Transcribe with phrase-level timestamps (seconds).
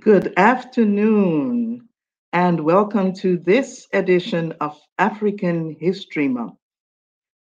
[0.00, 1.88] Good afternoon,
[2.32, 6.54] and welcome to this edition of African History Month.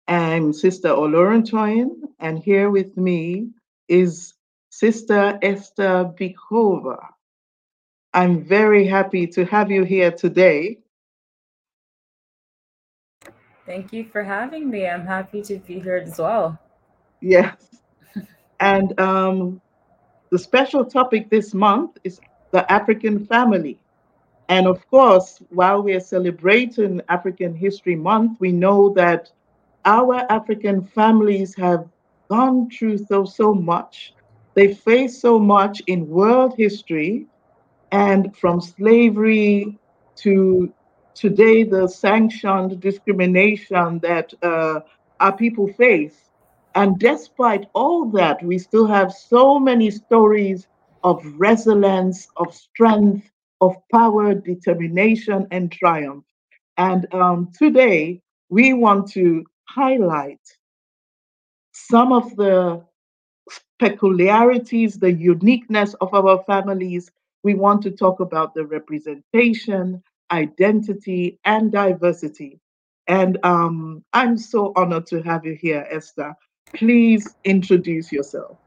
[0.07, 1.89] I'm Sister Oloruntoyin,
[2.21, 3.49] and here with me
[3.89, 4.35] is
[4.69, 6.99] Sister Esther Bikoba.
[8.13, 10.79] I'm very happy to have you here today.
[13.65, 14.87] Thank you for having me.
[14.87, 16.57] I'm happy to be here as well.
[17.21, 17.57] Yes.
[18.61, 19.61] and um,
[20.31, 22.21] the special topic this month is
[22.53, 23.79] the African family.
[24.49, 29.31] And of course, while we are celebrating African History Month, we know that
[29.85, 31.89] our African families have
[32.29, 34.13] gone through so, so much.
[34.55, 37.27] They face so much in world history,
[37.93, 39.79] and from slavery
[40.17, 40.73] to
[41.15, 44.81] today, the sanctioned discrimination that uh,
[45.19, 46.31] our people face.
[46.75, 50.69] And despite all that, we still have so many stories
[51.07, 53.31] of resilience, of strength,
[53.61, 56.25] of power, determination, and triumph.
[56.79, 60.41] And um, today, we want to highlight
[61.71, 62.85] some of the
[63.79, 67.09] peculiarities, the uniqueness of our families.
[67.45, 70.03] We want to talk about the representation,
[70.33, 72.59] identity, and diversity.
[73.07, 76.35] And um, I'm so honored to have you here, Esther.
[76.75, 78.59] Please introduce yourself.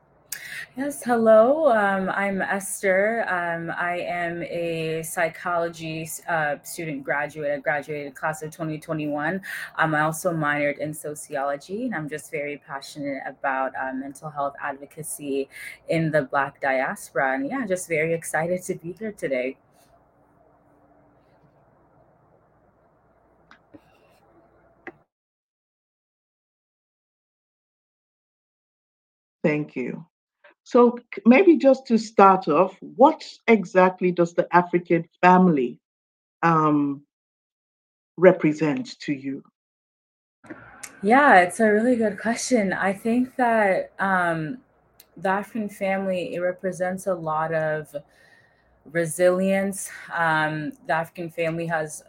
[0.76, 1.72] Yes, hello.
[1.72, 3.26] Um, I'm Esther.
[3.28, 7.52] Um, I am a psychology uh, student graduate.
[7.52, 9.42] I graduated class of 2021.
[9.76, 15.50] I'm also minored in sociology, and I'm just very passionate about uh, mental health advocacy
[15.90, 17.36] in the Black diaspora.
[17.36, 19.58] And yeah, just very excited to be here today.
[29.44, 30.06] Thank you.
[30.70, 35.80] So maybe just to start off, what exactly does the African family
[36.44, 37.02] um,
[38.18, 39.42] represent to you?
[41.02, 42.72] Yeah, it's a really good question.
[42.72, 44.60] I think that um,
[45.18, 47.96] the African family it represents a lot of
[48.92, 49.90] resilience.
[50.14, 52.04] Um, the African family has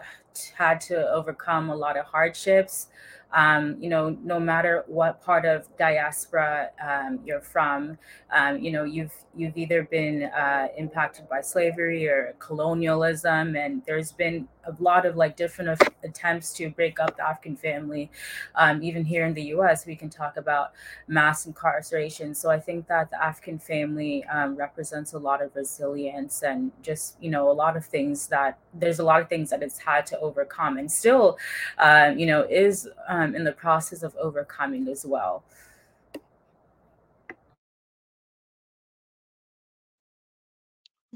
[0.54, 2.88] had to overcome a lot of hardships
[3.32, 7.96] um, you know, no matter what part of diaspora um, you're from,
[8.32, 14.12] um, you know, you've you've either been uh, impacted by slavery or colonialism, and there's
[14.12, 14.48] been
[14.78, 18.10] a lot of like different attempts to break up the African family.
[18.54, 20.72] Um, even here in the U.S., we can talk about
[21.08, 22.34] mass incarceration.
[22.34, 27.16] So I think that the African family um, represents a lot of resilience and just
[27.20, 30.06] you know a lot of things that there's a lot of things that it's had
[30.06, 31.38] to overcome, and still,
[31.78, 35.44] uh, you know, is um, in the process of overcoming as well.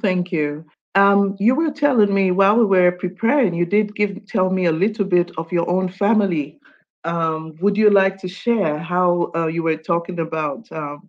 [0.00, 0.66] Thank you.
[0.94, 4.72] Um, you were telling me while we were preparing, you did give tell me a
[4.72, 6.58] little bit of your own family.
[7.04, 11.08] Um, would you like to share how uh, you were talking about um,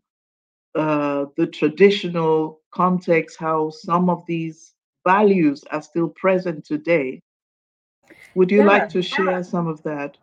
[0.76, 4.74] uh, the traditional context, how some of these
[5.06, 7.22] values are still present today?
[8.36, 10.18] Would you yeah, like to share some of that?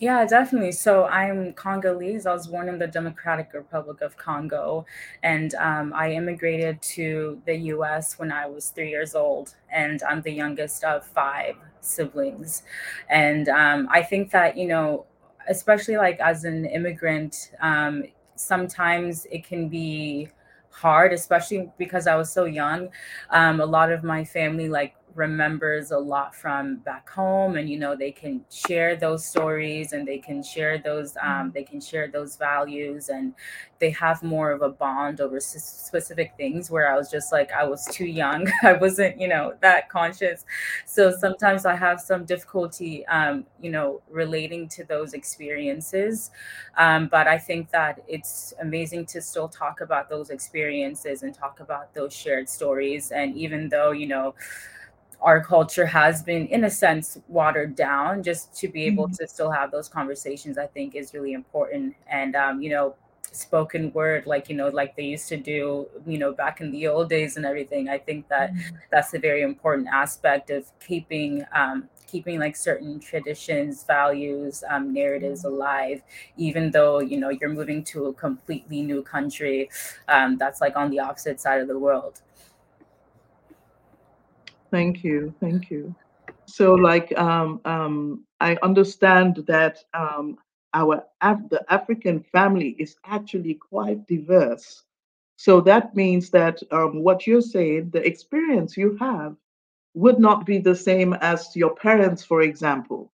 [0.00, 0.72] Yeah, definitely.
[0.72, 2.24] So I'm Congolese.
[2.24, 4.86] I was born in the Democratic Republic of Congo,
[5.24, 8.16] and um, I immigrated to the U.S.
[8.16, 12.62] when I was three years old, and I'm the youngest of five siblings.
[13.10, 15.06] And um, I think that you know,
[15.48, 18.04] especially like as an immigrant, um,
[18.36, 20.28] sometimes it can be
[20.70, 22.88] hard, especially because I was so young.
[23.30, 27.76] Um, a lot of my family like remembers a lot from back home and you
[27.76, 31.50] know they can share those stories and they can share those um, mm-hmm.
[31.50, 33.34] they can share those values and
[33.80, 37.64] they have more of a bond over specific things where i was just like i
[37.64, 38.46] was too young.
[38.62, 40.44] I wasn't you know that conscious.
[40.86, 46.30] So sometimes i have some difficulty um, you know relating to those experiences.
[46.76, 51.58] Um, but i think that it's amazing to still talk about those experiences and talk
[51.60, 53.10] about those shared stories.
[53.10, 54.34] And even though you know
[55.20, 59.14] our culture has been in a sense watered down just to be able mm-hmm.
[59.14, 62.94] to still have those conversations i think is really important and um, you know
[63.32, 66.86] spoken word like you know like they used to do you know back in the
[66.86, 68.76] old days and everything i think that mm-hmm.
[68.90, 75.44] that's a very important aspect of keeping um, keeping like certain traditions values um, narratives
[75.44, 75.54] mm-hmm.
[75.54, 76.02] alive
[76.36, 79.68] even though you know you're moving to a completely new country
[80.08, 82.22] um, that's like on the opposite side of the world
[84.70, 85.34] Thank you.
[85.40, 85.94] Thank you.
[86.46, 90.38] So, like, um, um, I understand that um,
[90.74, 94.82] our Af- the African family is actually quite diverse.
[95.36, 99.36] So that means that um, what you're saying, the experience you have,
[99.94, 103.10] would not be the same as your parents, for example.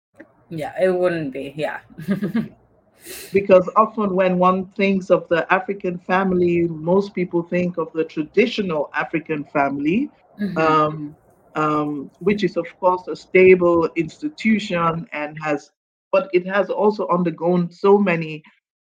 [0.49, 1.53] Yeah, it wouldn't be.
[1.55, 1.79] Yeah.
[3.33, 8.89] because often when one thinks of the African family, most people think of the traditional
[8.93, 10.09] African family,
[10.39, 10.57] mm-hmm.
[10.57, 11.15] um,
[11.59, 15.71] um, which is of course a stable institution and has,
[16.11, 18.43] but it has also undergone so many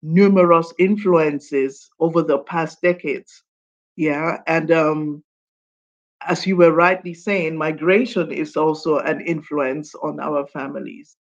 [0.04, 3.44] numerous influences over the past decades.
[3.96, 5.24] Yeah, and um,
[6.28, 11.18] as you were rightly saying, migration is also an influence on our families.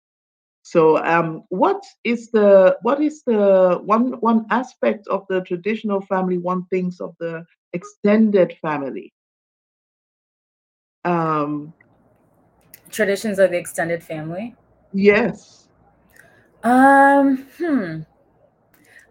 [0.63, 6.37] So, um, what is the what is the one one aspect of the traditional family?
[6.37, 9.13] One thinks of the extended family.
[11.05, 11.73] Um,
[12.89, 14.55] Traditions of the extended family.
[14.93, 15.67] Yes.
[16.63, 17.47] Um.
[17.57, 18.01] Hmm.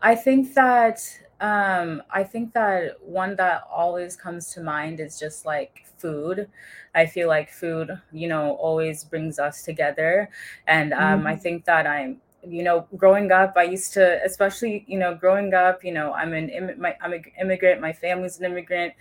[0.00, 1.00] I think that
[1.40, 6.48] um, I think that one that always comes to mind is just like food.
[6.94, 10.30] I feel like food, you know, always brings us together,
[10.68, 11.26] and um, mm-hmm.
[11.26, 15.54] I think that I'm you know growing up i used to especially you know growing
[15.54, 18.92] up you know i'm an Im- my, i'm an immigrant my family's an immigrant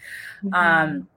[0.43, 0.53] mm-hmm.
[0.53, 1.07] um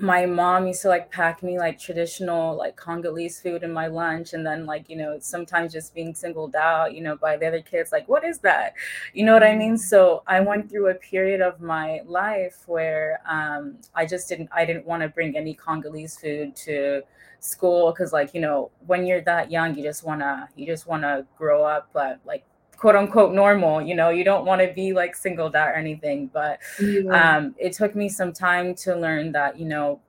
[0.00, 4.32] my mom used to like pack me like traditional like Congolese food in my lunch
[4.32, 7.60] and then like you know sometimes just being singled out you know by the other
[7.60, 8.74] kids like what is that?
[9.12, 9.76] You know what I mean?
[9.76, 14.64] So I went through a period of my life where um, I just didn't I
[14.64, 17.02] didn't want to bring any Congolese food to
[17.40, 20.86] school because like you know when you're that young you just want to you just
[20.86, 22.44] want to grow up but like
[22.78, 26.30] quote unquote normal you know you don't want to be like singled out or anything
[26.32, 27.36] but yeah.
[27.36, 30.00] um, it took me some time to learn that you know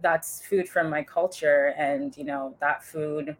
[0.00, 3.36] that's food from my culture and you know that food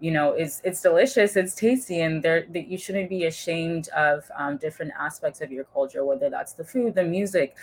[0.00, 4.28] you know is it's delicious it's tasty and there that you shouldn't be ashamed of
[4.36, 7.56] um, different aspects of your culture whether that's the food the music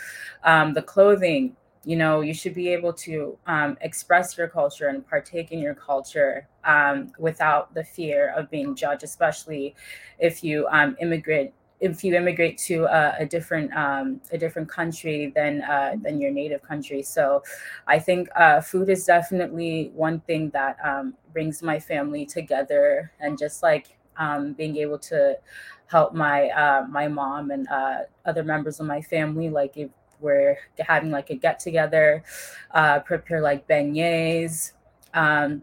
[0.46, 1.56] um, the clothing
[1.86, 5.76] you know you should be able to um, express your culture and partake in your
[5.76, 9.76] culture um, without the fear of being judged especially
[10.20, 15.34] if you um, immigrate if you immigrate to a, a different um, a different country
[15.36, 17.02] than uh, than your native country.
[17.04, 17.44] So
[17.88, 23.38] i think uh, food is definitely one thing that um, brings my family together and
[23.38, 25.38] just like um, being able to
[25.88, 29.90] help my uh, my mom and uh, other members of my family like if
[30.24, 32.24] we're having like a get together,
[32.72, 34.72] uh, prepare like beignets,
[35.14, 35.62] um,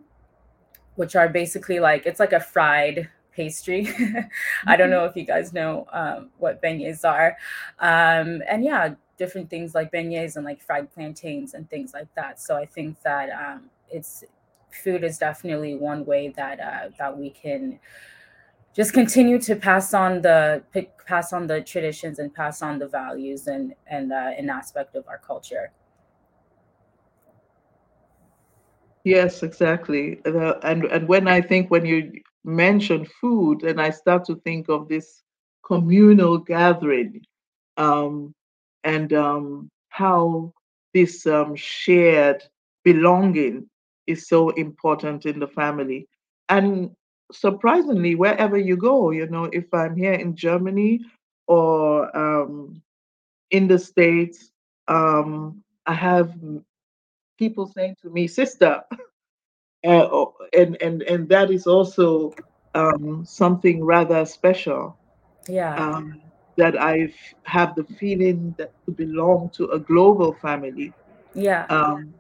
[0.95, 3.89] which are basically like it's like a fried pastry.
[4.67, 4.91] I don't mm-hmm.
[4.91, 7.37] know if you guys know um, what beignets are.
[7.79, 12.41] Um, and yeah, different things like beignets and like fried plantains and things like that.
[12.41, 14.25] So I think that um, it's
[14.71, 17.79] food is definitely one way that uh, that we can
[18.75, 20.63] just continue to pass on the
[21.07, 25.07] pass on the traditions and pass on the values and and uh, an aspect of
[25.09, 25.73] our culture.
[29.05, 30.21] Yes exactly.
[30.25, 32.13] And and when i think when you
[32.45, 35.23] mention food and i start to think of this
[35.63, 37.21] communal gathering
[37.77, 38.35] um,
[38.85, 40.53] and um, how
[40.95, 42.43] this um, shared
[42.85, 43.69] belonging
[44.07, 46.09] is so important in the family.
[46.49, 46.91] And
[47.33, 51.01] surprisingly, wherever you go, you know, if I'm here in Germany
[51.47, 52.83] or um,
[53.51, 54.51] in the States,
[54.89, 56.35] um, I have
[57.39, 58.83] people saying to me, sister.
[59.83, 62.35] Uh, and, and, and that is also
[62.75, 64.95] um, something rather special.
[65.49, 65.75] Yeah.
[65.75, 66.21] Um,
[66.57, 67.11] that I
[67.45, 70.93] have the feeling that to belong to a global family.
[71.35, 71.65] Yeah.
[71.71, 72.13] Um,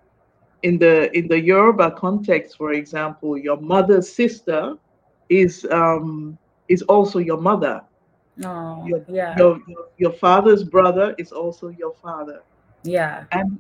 [0.62, 4.76] in the in the Yoruba context, for example, your mother's sister
[5.30, 6.37] is um,
[6.68, 7.80] is also your mother.
[8.44, 9.37] Oh, your, yeah.
[9.37, 9.60] Your,
[9.99, 12.42] your, father's brother is also your father.
[12.84, 13.25] Yeah.
[13.32, 13.58] And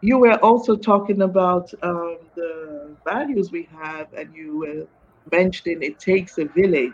[0.00, 4.86] you were also talking about um, the values we have, and you were
[5.32, 6.92] mentioning it takes a village.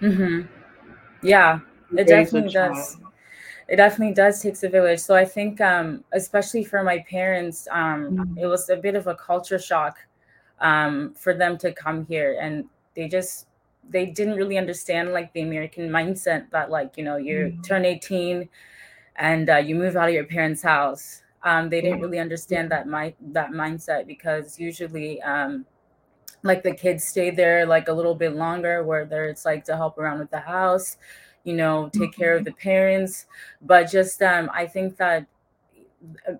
[0.00, 0.46] Mm-hmm.
[1.22, 1.60] Yeah,
[1.96, 2.98] it definitely does.
[3.68, 5.00] It definitely does takes a village.
[5.00, 8.38] So I think, um, especially for my parents, um, mm-hmm.
[8.38, 9.98] it was a bit of a culture shock
[10.60, 12.64] um, for them to come here, and
[12.98, 13.46] they just
[13.88, 17.64] they didn't really understand like the American mindset that like you know you mm.
[17.64, 18.48] turn 18
[19.16, 21.22] and uh, you move out of your parents' house.
[21.44, 25.64] Um, they didn't really understand that my that mindset because usually um,
[26.42, 29.96] like the kids stay there like a little bit longer, whether it's like to help
[29.96, 30.96] around with the house,
[31.44, 32.46] you know, take care of mm-hmm.
[32.46, 33.26] the parents.
[33.62, 35.26] But just um, I think that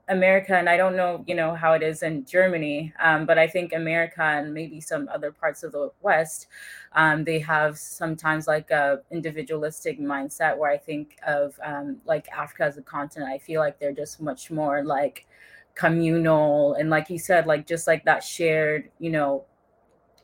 [0.09, 3.47] America, and I don't know, you know, how it is in Germany, um, but I
[3.47, 6.47] think America and maybe some other parts of the West,
[6.93, 12.65] um, they have sometimes like a individualistic mindset where I think of um, like Africa
[12.65, 13.31] as a continent.
[13.31, 15.27] I feel like they're just much more like
[15.75, 19.45] communal and like you said, like just like that shared, you know,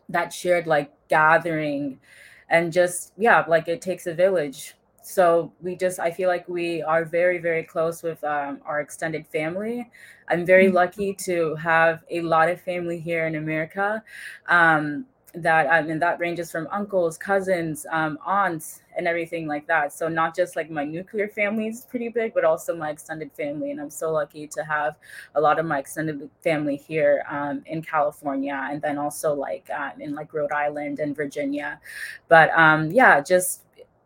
[0.09, 1.99] that shared like gathering
[2.49, 4.75] and just yeah, like it takes a village
[5.05, 9.27] so we just i feel like we are very very close with um, our extended
[9.27, 9.91] family
[10.29, 10.77] i'm very mm-hmm.
[10.77, 14.03] lucky to have a lot of family here in america
[14.49, 19.93] um, that I mean that ranges from uncles, cousins, um, aunts, and everything like that.
[19.93, 23.73] So not just like my nuclear family is pretty big, but also my extended family.
[23.73, 24.97] And I'm so lucky to have
[25.35, 30.01] a lot of my extended family here um, in California, and then also like um,
[30.01, 31.81] in like Rhode Island and Virginia.
[32.29, 33.64] But um, yeah, just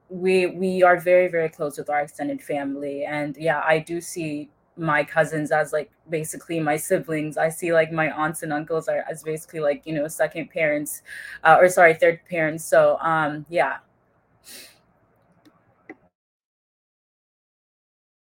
[0.09, 3.05] we we are very very close with our extended family.
[3.05, 7.37] And yeah i do see my cousins as like basically my siblings.
[7.37, 11.03] I see like my aunts and uncles are as basically like you know second parents
[11.45, 12.65] uh, or sorry third parents.
[12.65, 13.79] So um yeah.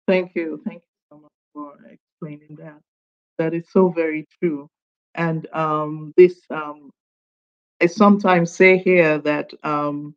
[0.08, 0.60] Thank you.
[0.64, 2.80] Thank you so much for explaining that.
[3.38, 4.68] That is so very true.
[5.14, 6.90] And um this um
[7.82, 10.14] i sometimes say here that um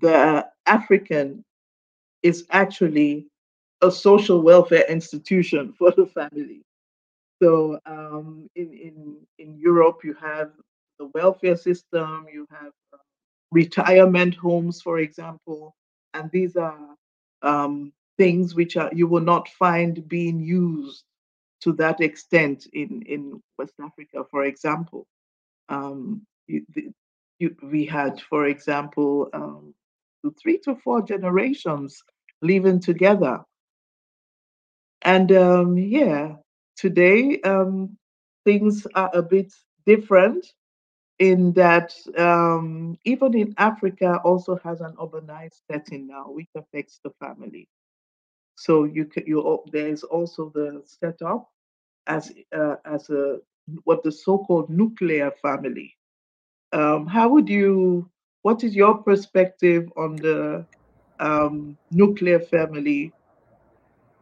[0.00, 1.44] the African
[2.22, 3.26] is actually
[3.82, 6.62] a social welfare institution for the family.
[7.40, 10.50] So um, in, in, in Europe, you have
[10.98, 12.98] the welfare system, you have uh,
[13.52, 15.74] retirement homes, for example,
[16.14, 16.96] and these are
[17.42, 21.04] um, things which are you will not find being used
[21.60, 25.06] to that extent in, in West Africa, for example.
[25.68, 26.64] Um, you,
[27.38, 29.74] you, we had, for example, um,
[30.22, 32.02] three to four generations
[32.42, 33.40] living together.
[35.02, 36.36] And um, yeah,
[36.76, 37.96] today um,
[38.44, 39.52] things are a bit
[39.86, 40.46] different
[41.18, 47.10] in that um, even in Africa also has an urbanized setting now, which affects the
[47.20, 47.68] family.
[48.56, 51.48] So you can, you there is also the setup
[52.06, 53.38] as uh, as a
[53.84, 55.94] what the so-called nuclear family.
[56.72, 58.10] Um, how would you
[58.48, 60.64] what is your perspective on the
[61.20, 63.12] um, nuclear family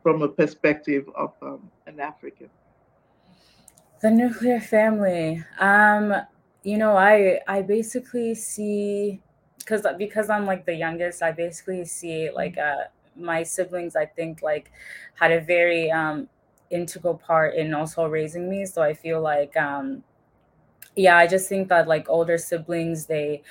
[0.03, 2.51] from a perspective of um, an African?
[4.03, 5.45] The nuclear family.
[5.61, 6.13] Um,
[6.65, 9.21] you know, I I basically see
[9.61, 13.95] because because I'm like the youngest, I basically see like uh, my siblings.
[13.95, 14.73] I think like
[15.15, 16.29] had a very um,
[16.71, 18.67] integral part in also raising me.
[18.67, 20.03] So I feel like um,
[20.97, 23.45] yeah, I just think that like older siblings they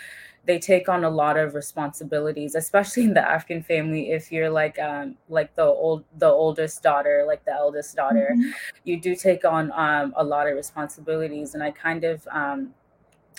[0.46, 4.78] they take on a lot of responsibilities especially in the african family if you're like
[4.80, 8.52] um like the old the oldest daughter like the eldest daughter mm-hmm.
[8.84, 12.74] you do take on um a lot of responsibilities and i kind of um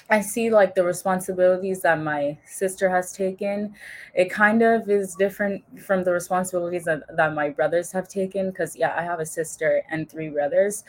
[0.08, 3.74] I see like the responsibilities that my sister has taken.
[4.14, 8.52] It kind of is different from the responsibilities that, that my brothers have taken.
[8.52, 10.84] Cause yeah, I have a sister and three brothers.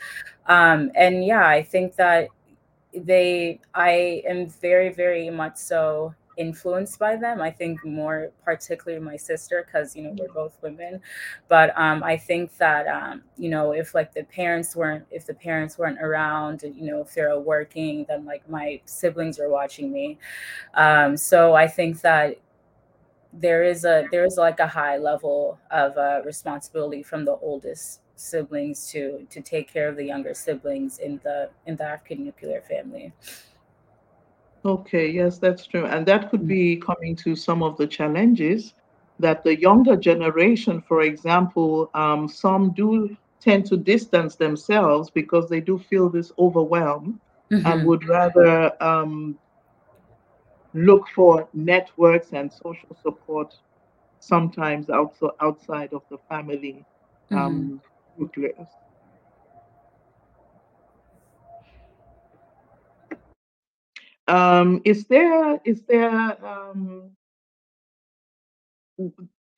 [0.46, 2.28] Um, and yeah, I think that
[2.98, 7.42] they i am very very much so influenced by them.
[7.42, 11.00] I think more particularly my sister because you know we're both women.
[11.48, 15.34] But um, i think that um, you know if like the parents weren't if the
[15.34, 20.18] parents weren't around you know if they're working then like my siblings are watching me.
[20.74, 22.38] Um, so i think that
[23.32, 28.00] there is a there is like a high level of uh, responsibility from the oldest
[28.18, 32.60] siblings to to take care of the younger siblings in the in the African nuclear
[32.60, 33.12] family.
[34.64, 35.86] Okay, yes, that's true.
[35.86, 38.74] And that could be coming to some of the challenges
[39.20, 45.60] that the younger generation, for example, um, some do tend to distance themselves because they
[45.60, 47.20] do feel this overwhelm
[47.50, 47.66] mm-hmm.
[47.66, 49.38] and would rather um,
[50.74, 53.54] look for networks and social support
[54.18, 56.84] sometimes also outside of the family
[57.30, 57.76] um, mm-hmm
[58.18, 58.68] nucleus
[64.28, 67.10] um, is there is there um,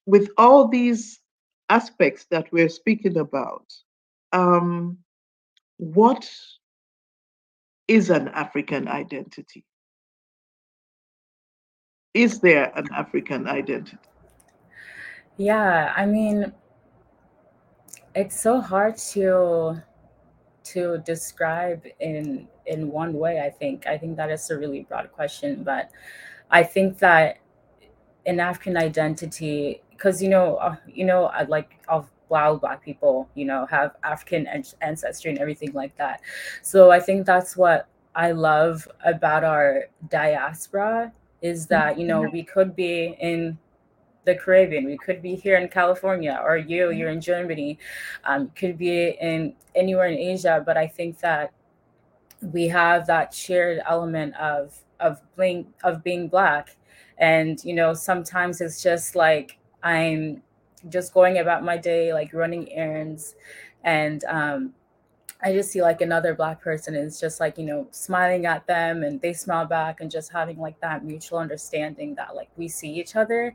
[0.06, 1.20] with all these
[1.68, 3.72] aspects that we're speaking about
[4.32, 4.98] um,
[5.78, 6.30] what
[7.88, 9.64] is an african identity?
[12.14, 13.98] Is there an african identity?
[15.36, 16.52] Yeah i mean
[18.14, 19.80] it's so hard to
[20.62, 23.86] to describe in in one way i think.
[23.86, 25.90] I think that is a really broad question but
[26.50, 27.38] i think that
[28.26, 33.28] an african identity because you know uh, you know i like i'll wild black people
[33.34, 34.46] you know have african
[34.80, 36.20] ancestry and everything like that.
[36.62, 41.12] So i think that's what i love about our diaspora
[41.42, 43.58] is that you know we could be in
[44.24, 44.84] the Caribbean.
[44.84, 47.78] We could be here in California, or you, you're in Germany.
[48.24, 50.62] Um, could be in anywhere in Asia.
[50.64, 51.52] But I think that
[52.40, 56.76] we have that shared element of of being of being black,
[57.18, 60.42] and you know sometimes it's just like I'm
[60.88, 63.36] just going about my day, like running errands,
[63.84, 64.74] and um,
[65.42, 69.02] I just see like another black person is just like, you know, smiling at them
[69.02, 72.92] and they smile back and just having like that mutual understanding that like we see
[72.92, 73.54] each other.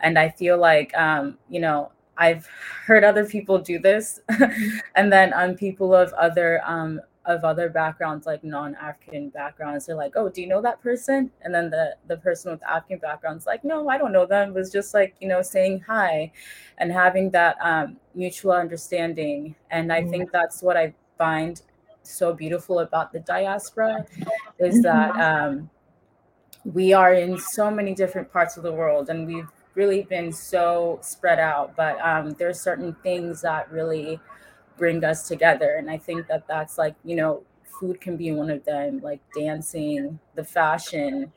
[0.00, 2.48] And I feel like, um, you know, I've
[2.86, 4.20] heard other people do this.
[4.96, 10.12] and then um, people of other um, of other backgrounds, like non-African backgrounds, they're like,
[10.16, 13.64] "Oh, do you know that person?" And then the the person with African backgrounds, like,
[13.64, 16.32] "No, I don't know them." It was just like you know saying hi,
[16.78, 19.54] and having that um, mutual understanding.
[19.70, 20.10] And I mm-hmm.
[20.10, 21.62] think that's what I find
[22.02, 24.06] so beautiful about the diaspora
[24.58, 25.58] is that mm-hmm.
[25.58, 25.70] um,
[26.64, 30.98] we are in so many different parts of the world and we've really been so
[31.02, 34.18] spread out but um, there's certain things that really
[34.76, 38.50] bring us together and i think that that's like you know food can be one
[38.50, 41.30] of them like dancing the fashion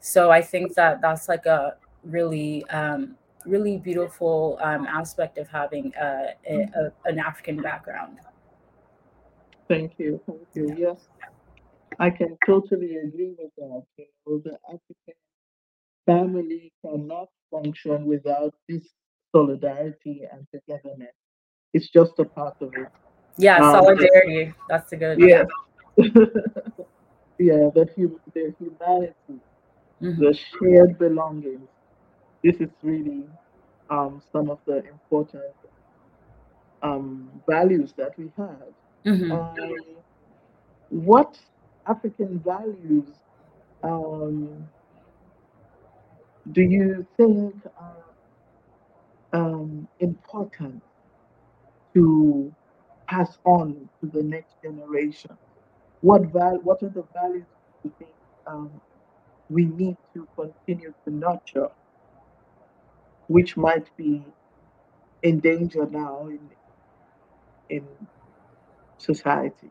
[0.00, 3.16] so i think that that's like a really um,
[3.46, 8.18] really beautiful um, aspect of having a, a, a, an african background
[9.74, 10.20] Thank you.
[10.26, 10.74] Thank you.
[10.78, 11.00] Yes,
[11.98, 13.82] I can totally agree with that.
[13.98, 15.14] You know, the African
[16.06, 18.84] family cannot function without this
[19.34, 21.14] solidarity and togetherness.
[21.72, 22.88] It's just a part of it.
[23.36, 24.54] Yeah, um, solidarity.
[24.68, 25.18] That's a good.
[25.18, 25.44] Yeah.
[27.38, 29.40] yeah, the, hum- the humanity,
[30.00, 30.20] mm-hmm.
[30.22, 31.66] the shared belonging.
[32.44, 33.24] This is really
[33.90, 35.54] um, some of the important
[36.82, 38.74] um, values that we have.
[39.06, 39.32] Mm-hmm.
[39.32, 39.76] Um,
[40.90, 41.38] what
[41.86, 43.08] African values
[43.82, 44.68] um,
[46.52, 48.04] do you think are
[49.32, 50.82] um, important
[51.94, 52.52] to
[53.08, 55.36] pass on to the next generation?
[56.00, 57.46] What val- What are the values
[57.84, 58.10] you think
[58.46, 58.70] um,
[59.50, 61.68] we need to continue to nurture,
[63.28, 64.24] which might be
[65.22, 66.40] in danger now in
[67.68, 67.86] in
[69.04, 69.70] society?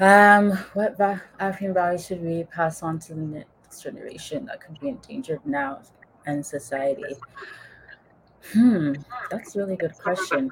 [0.00, 4.78] Um, what va- African values should we pass on to the next generation that could
[4.80, 5.80] be endangered now
[6.26, 7.16] in society?
[8.52, 8.94] Hmm,
[9.30, 10.50] that's a really good question.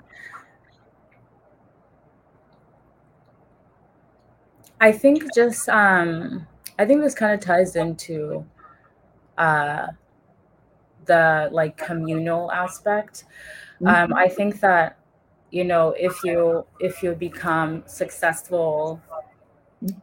[4.80, 6.46] I think just um,
[6.78, 8.44] I think this kind of ties into
[9.38, 9.86] uh,
[11.06, 13.24] the like communal aspect.
[13.80, 14.14] Um, mm-hmm.
[14.14, 14.98] I think that
[15.56, 19.00] you know if you if you become successful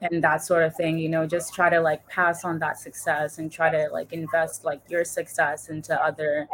[0.01, 3.37] and that sort of thing you know just try to like pass on that success
[3.37, 6.47] and try to like invest like your success into other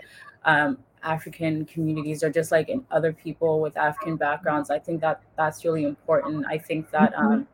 [0.43, 4.69] um, african communities or just like in other people with african backgrounds.
[4.69, 6.45] I think that that's really important.
[6.47, 7.47] I think that um,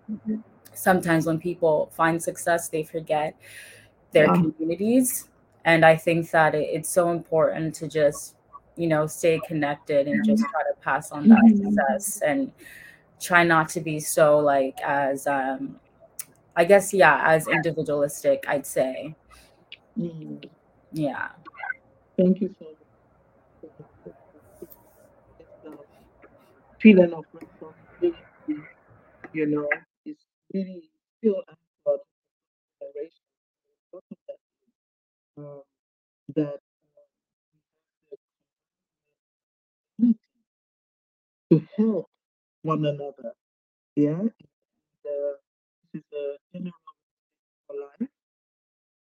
[0.74, 3.36] sometimes when people find success they forget
[4.14, 5.30] their communities.
[5.66, 8.36] And i think that it, it's so important to just
[8.76, 11.72] you know stay connected and just try to pass on that mm-hmm.
[11.72, 12.52] success and
[13.20, 15.80] try not to be so like as um
[16.56, 19.16] i guess yeah as individualistic i'd say
[19.98, 20.50] mm.
[20.92, 21.30] yeah
[22.18, 22.66] thank you so
[25.70, 25.78] much
[26.80, 28.24] feeling of responsibility
[29.34, 29.68] you know
[30.06, 30.18] is
[30.54, 31.42] really still
[31.86, 32.00] about
[32.80, 33.26] generation
[35.38, 35.62] um,
[36.36, 36.60] that
[41.60, 42.08] to help
[42.64, 43.34] one another.
[43.96, 44.24] Yeah,
[45.04, 45.36] the,
[45.94, 46.74] this is a general
[47.70, 48.10] life,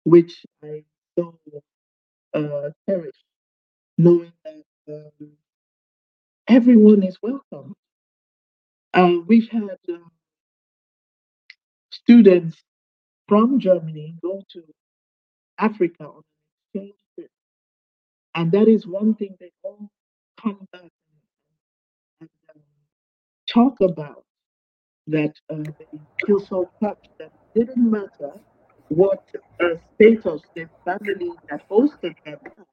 [0.04, 0.84] which I
[1.18, 1.38] so
[2.34, 3.16] uh, cherish,
[3.98, 5.32] knowing that um,
[6.48, 7.74] everyone is welcome.
[8.94, 10.10] Uh, we've had um,
[11.92, 12.56] students
[13.28, 14.64] from Germany go to
[15.58, 16.22] Africa on an
[16.82, 17.30] exchange trip,
[18.34, 19.90] and that is one thing they all
[20.40, 20.90] come back
[23.52, 24.24] talk about
[25.06, 25.62] that uh,
[26.48, 28.32] so touched that it didn't matter
[28.88, 29.24] what
[29.60, 32.66] uh, status the family that hosted them had.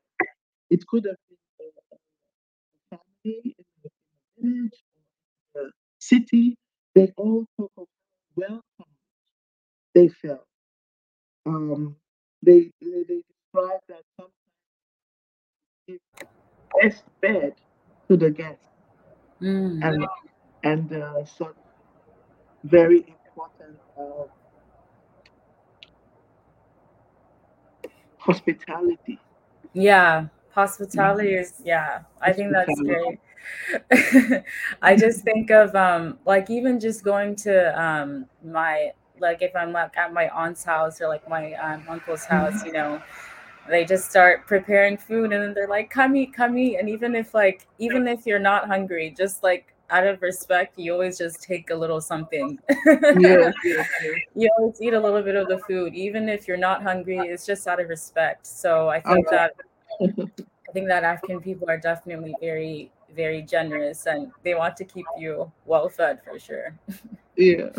[0.70, 1.72] It could have been
[2.92, 3.90] a, family in a,
[4.42, 4.84] village
[5.58, 5.60] a
[6.00, 6.58] city.
[6.96, 7.88] They all talk of
[8.36, 8.64] welcome
[9.96, 10.46] they felt.
[11.46, 11.96] Um,
[12.44, 16.02] they, they, they describe that sometimes
[16.82, 17.54] best bed
[18.08, 18.66] to the guests.
[19.42, 19.84] Mm.
[19.84, 20.08] And
[20.64, 21.54] and uh, so
[22.64, 24.24] very important uh,
[28.18, 29.20] hospitality.
[29.74, 31.42] Yeah, hospitality mm-hmm.
[31.42, 32.02] is yeah.
[32.22, 33.20] I think that's great.
[34.82, 39.72] I just think of um like even just going to um my like if I'm
[39.72, 42.68] like at my aunt's house or like my um, uncle's house, mm-hmm.
[42.68, 43.02] you know,
[43.68, 46.78] they just start preparing food and then they're like, come eat, come eat.
[46.78, 50.94] And even if like even if you're not hungry, just like out of respect, you
[50.94, 52.60] always just take a little something.
[52.86, 53.84] yeah, yeah,
[54.36, 57.18] You always eat a little bit of the food, even if you're not hungry.
[57.18, 58.46] It's just out of respect.
[58.46, 59.54] So I think that
[60.02, 65.06] I think that African people are definitely very, very generous, and they want to keep
[65.18, 66.78] you well fed for sure.
[67.36, 67.70] yeah.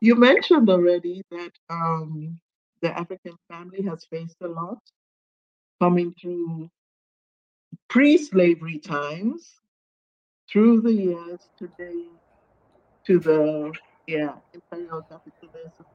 [0.00, 2.38] You mentioned already that um,
[2.82, 4.78] the African family has faced a lot
[5.80, 6.70] coming through
[7.88, 9.54] pre-slavery times
[10.50, 12.04] through the years today
[13.04, 13.72] to the
[14.06, 15.86] yeah imperial capitalism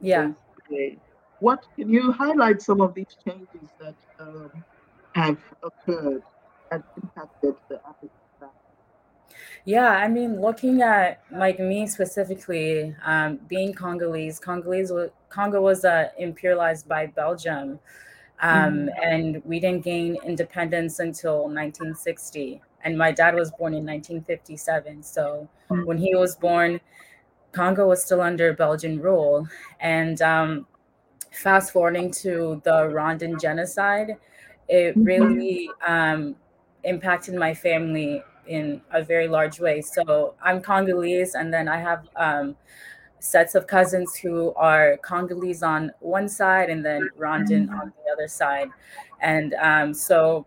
[0.00, 0.32] yeah
[0.68, 0.96] today.
[1.40, 4.50] what can you highlight some of these changes that um,
[5.14, 6.22] have occurred
[6.70, 8.10] and impacted the african
[9.64, 14.90] yeah, I mean, looking at like me specifically, um, being Congolese, Congolese
[15.28, 17.78] Congo was uh, imperialized by Belgium,
[18.40, 18.88] um, mm-hmm.
[19.02, 25.02] and we didn't gain independence until 1960 and my dad was born in 1957.
[25.02, 25.84] So mm-hmm.
[25.84, 26.80] when he was born,
[27.52, 29.48] Congo was still under Belgian rule.
[29.80, 30.66] And um,
[31.32, 34.16] fast forwarding to the Rwandan genocide,
[34.68, 35.02] it mm-hmm.
[35.02, 36.36] really um,
[36.84, 39.80] impacted my family in a very large way.
[39.82, 42.56] So I'm Congolese, and then I have um,
[43.20, 47.80] sets of cousins who are Congolese on one side and then Rwandan mm-hmm.
[47.80, 48.70] on the other side.
[49.20, 50.46] And um, so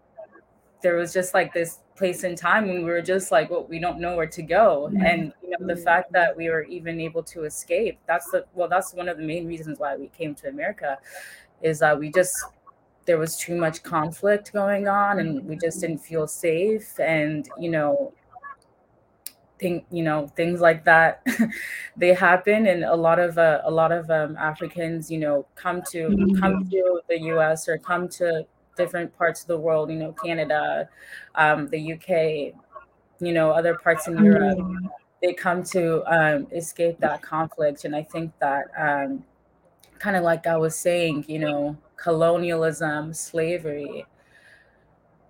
[0.81, 3.79] there was just like this place in time when we were just like well we
[3.79, 4.89] don't know where to go.
[5.05, 8.69] And you know the fact that we were even able to escape that's the well
[8.69, 10.97] that's one of the main reasons why we came to america
[11.61, 12.35] is that we just
[13.05, 16.99] there was too much conflict going on and we just didn't feel safe.
[16.99, 18.13] And you know
[19.59, 21.25] think you know things like that
[21.97, 22.67] they happen.
[22.67, 26.07] And a lot of uh, a lot of um, africans you know come to
[26.39, 26.69] come mm-hmm.
[26.69, 28.45] to the us or come to
[28.77, 30.89] different parts of the world, you know, Canada,
[31.35, 32.53] um, the UK,
[33.19, 34.57] you know, other parts in Europe.
[34.57, 34.87] Mm-hmm.
[35.21, 37.85] They come to um, escape that conflict.
[37.85, 39.23] And I think that, um,
[39.99, 44.05] kind of like I was saying, you know, colonialism, slavery,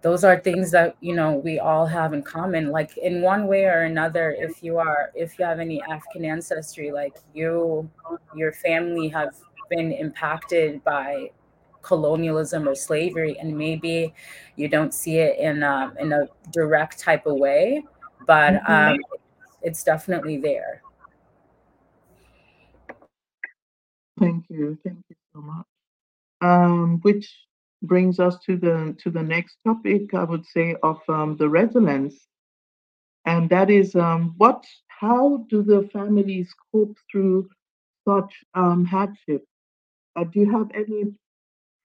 [0.02, 3.66] those are things that you know we all have in common like in one way
[3.66, 7.90] or another if you are if you have any african ancestry like you
[8.36, 9.36] your family have
[9.70, 11.30] been impacted by
[11.82, 14.14] colonialism or slavery, and maybe
[14.56, 17.84] you don't see it in um, in a direct type of way,
[18.28, 18.72] but mm-hmm.
[18.72, 19.00] um,
[19.62, 20.82] it's definitely there.
[24.20, 25.66] Thank you, thank you so much.
[26.42, 27.32] Um, which
[27.84, 32.28] brings us to the to the next topic, I would say, of um, the resilience,
[33.26, 37.50] and that is um, what how do the families cope through
[38.08, 39.44] such um, hardship?
[40.16, 41.14] Uh, do you have any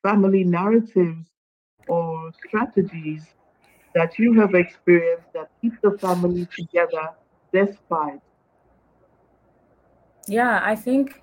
[0.06, 1.26] family narratives
[1.88, 3.24] or strategies
[3.94, 7.10] that you have experienced that keep the family together
[7.52, 8.20] despite?
[10.28, 11.20] Yeah, I think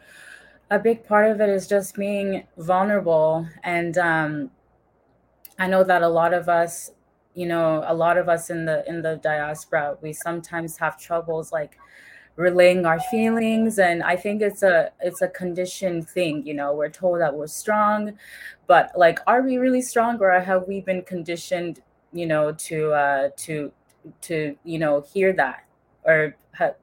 [0.70, 3.48] a big part of it is just being vulnerable.
[3.64, 4.52] And um,
[5.58, 6.92] I know that a lot of us,
[7.34, 11.52] you know, a lot of us in the in the diaspora, we sometimes have troubles
[11.52, 11.78] like
[12.36, 13.80] relaying our feelings.
[13.80, 17.48] And i think it's a it's a conditioned thing you know we're told that we're
[17.48, 18.14] strong
[18.68, 23.30] but like are we really strong or have we been conditioned you know to uh
[23.38, 23.72] to
[24.22, 25.66] to you know hear that?
[26.06, 26.36] Or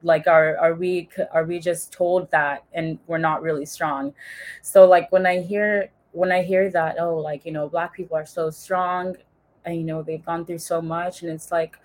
[0.03, 4.13] like are are we are we just told that and we're not really strong?
[4.61, 8.17] So like when i hear when i hear that oh like you know black people
[8.17, 9.15] are so strong
[9.63, 11.77] and you know they've gone through so much and it's like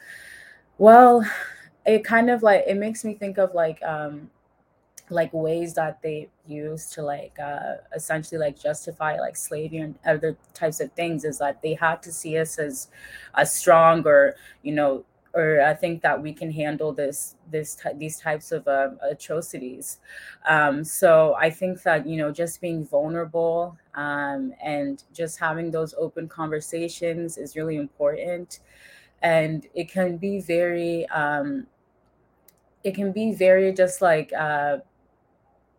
[0.79, 1.25] well
[1.87, 4.31] it kind of like it makes me think of like um
[5.09, 10.37] like ways that they use to like uh essentially like justify like slavery and other
[10.53, 12.89] types of things is that they had to see us as
[13.35, 18.19] a strong or you know or I think that we can handle this this these
[18.19, 19.99] types of uh, atrocities.
[20.49, 25.95] Um, so I think that you know just being vulnerable um, and just having those
[25.99, 28.61] open conversations is really important,
[29.23, 31.67] and it can be very um,
[32.85, 34.79] it can be very just like uh,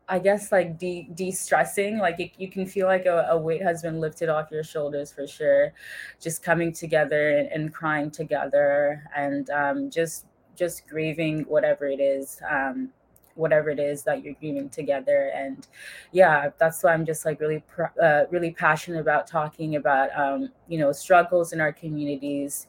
[0.09, 1.97] I guess like de de stressing.
[1.97, 5.11] Like it, you can feel like a, a, weight has been lifted off your shoulders
[5.11, 5.73] for sure.
[6.21, 12.41] Just coming together and, and crying together, and um, just just grieving whatever it is.
[12.49, 12.89] Um,
[13.35, 15.67] whatever it is that you're grieving together and
[16.11, 17.63] yeah that's why i'm just like really
[18.01, 22.65] uh, really passionate about talking about um, you know struggles in our communities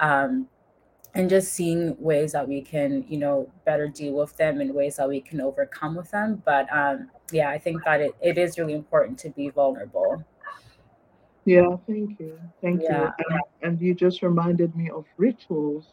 [0.00, 0.48] um,
[1.16, 4.96] and just seeing ways that we can you know better deal with them and ways
[4.96, 6.42] that we can overcome with them.
[6.44, 10.22] But um yeah i think that it, it is really important to be vulnerable.
[11.44, 12.38] Yeah thank you.
[12.60, 13.12] Thank yeah.
[13.18, 15.92] you and, and, you just reminded me of rituals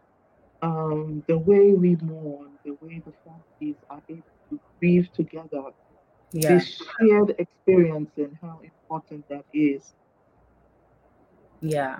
[0.62, 5.64] um the way we mourn the way the families are able to grieve together.
[6.32, 6.56] Yeah.
[6.56, 9.94] this shared experience and how important that is.
[11.62, 12.00] Yeah.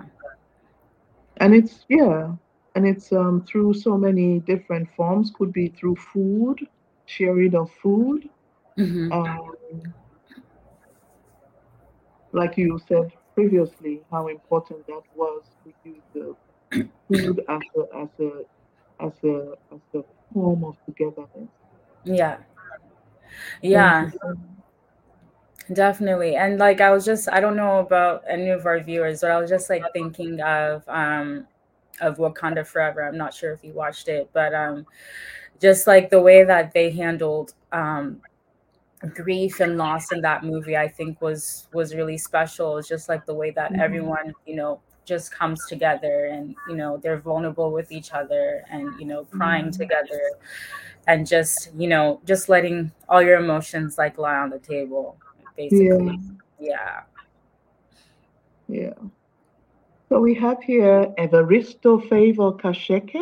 [1.36, 2.32] And it's yeah
[2.74, 5.30] and it's um, through so many different forms.
[5.36, 6.66] Could be through food,
[7.06, 8.28] sharing of food.
[8.78, 9.12] Mm-hmm.
[9.12, 9.92] Um,
[12.32, 16.36] like you said previously, how important that was to use the
[17.08, 21.48] food as a as a as a as a form of togetherness.
[22.04, 22.38] Yeah.
[23.62, 24.10] Yeah.
[25.72, 26.36] Definitely.
[26.36, 29.40] And like I was just I don't know about any of our viewers, but I
[29.40, 31.46] was just like thinking of um
[32.00, 33.06] of Wakanda Forever.
[33.06, 34.86] I'm not sure if you watched it, but um,
[35.60, 38.20] just like the way that they handled um,
[39.14, 42.78] grief and loss in that movie, I think was was really special.
[42.78, 43.80] It's just like the way that mm-hmm.
[43.80, 48.98] everyone, you know, just comes together and you know they're vulnerable with each other and
[48.98, 49.82] you know crying mm-hmm.
[49.82, 50.20] together
[51.06, 55.16] and just you know just letting all your emotions like lie on the table
[55.56, 56.18] basically
[56.58, 57.02] yeah
[58.68, 58.94] yeah, yeah.
[60.14, 63.20] So we have here Evaristo Favor Kasheke.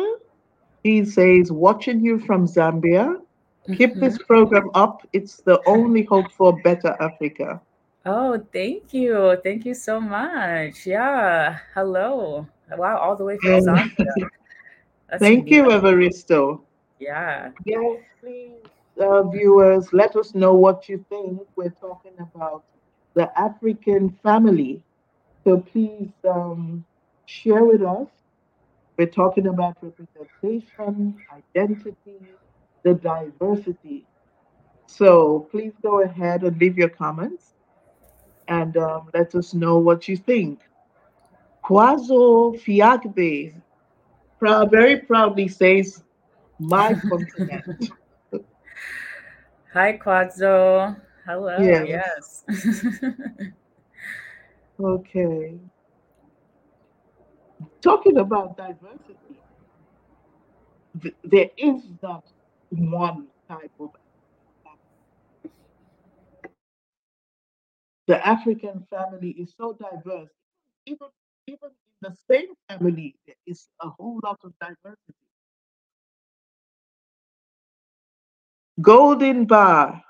[0.83, 3.19] He says, watching you from Zambia.
[3.65, 3.99] Keep mm-hmm.
[3.99, 5.01] this program up.
[5.11, 7.59] It's the only hope for better Africa.
[8.05, 9.39] Oh, thank you.
[9.43, 10.85] Thank you so much.
[10.85, 11.57] Yeah.
[11.73, 12.47] Hello.
[12.77, 14.29] Wow, all the way from Zambia.
[15.17, 16.61] thank you, Evaristo.
[16.99, 17.49] Yeah.
[17.65, 18.51] Yes, please,
[19.01, 21.41] uh, viewers, let us know what you think.
[21.55, 22.65] We're talking about
[23.15, 24.83] the African family
[25.43, 26.85] so please um,
[27.25, 28.07] share with us.
[28.97, 31.95] We're talking about representation, identity,
[32.83, 34.05] the diversity.
[34.85, 37.53] So please go ahead and leave your comments
[38.47, 40.59] and um, let us know what you think.
[41.63, 43.53] Kwazo Fiagbe
[44.37, 46.03] proud, very proudly says,
[46.59, 47.89] My continent.
[49.73, 50.95] Hi, Kwazo.
[51.25, 51.57] Hello.
[51.59, 52.43] Yes.
[52.47, 53.23] yes.
[54.79, 55.59] Okay.
[57.81, 59.41] Talking about diversity,
[61.01, 62.25] th- there is not
[62.71, 63.91] one type of
[68.07, 70.29] the African family is so diverse.
[70.85, 71.09] Even
[71.47, 75.13] even in the same family, there is a whole lot of diversity.
[78.81, 80.03] Golden Bar,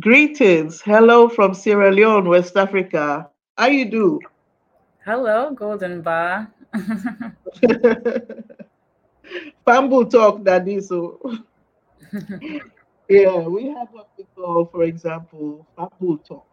[0.00, 0.82] greetings.
[0.82, 3.30] Hello from Sierra Leone, West Africa.
[3.56, 4.18] How you do?
[5.04, 6.52] Hello, Golden Bar.
[9.64, 10.80] Fambul Tok, Daddy.
[10.80, 11.20] So,
[13.08, 16.44] yeah, we have what we call, for example, Fambul Tok,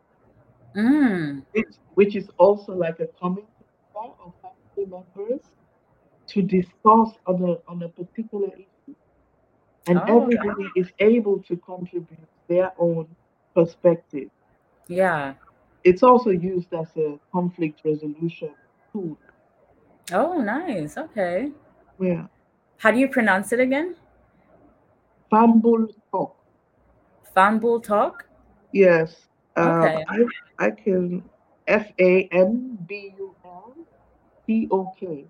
[0.77, 1.43] mm.
[1.53, 5.41] which, which is also like a coming together of family members
[6.27, 8.95] to discuss on a on a particular issue,
[9.87, 10.79] and oh, everybody okay.
[10.79, 13.07] is able to contribute their own
[13.55, 14.29] perspective.
[14.87, 15.33] Yeah
[15.83, 18.53] it's also used as a conflict resolution
[18.91, 19.17] tool.
[20.11, 20.97] Oh, nice.
[20.97, 21.51] Okay.
[21.99, 22.27] Yeah.
[22.77, 23.95] How do you pronounce it again?
[25.31, 26.35] Fambul Tok.
[27.35, 28.25] Fambul Tok?
[28.73, 29.27] Yes.
[29.55, 30.05] Um, okay.
[30.07, 30.25] I,
[30.59, 31.23] I can
[31.67, 33.73] F A M B U L
[34.45, 35.25] T O K.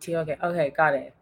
[0.00, 0.36] T O K.
[0.42, 1.14] Okay, got it.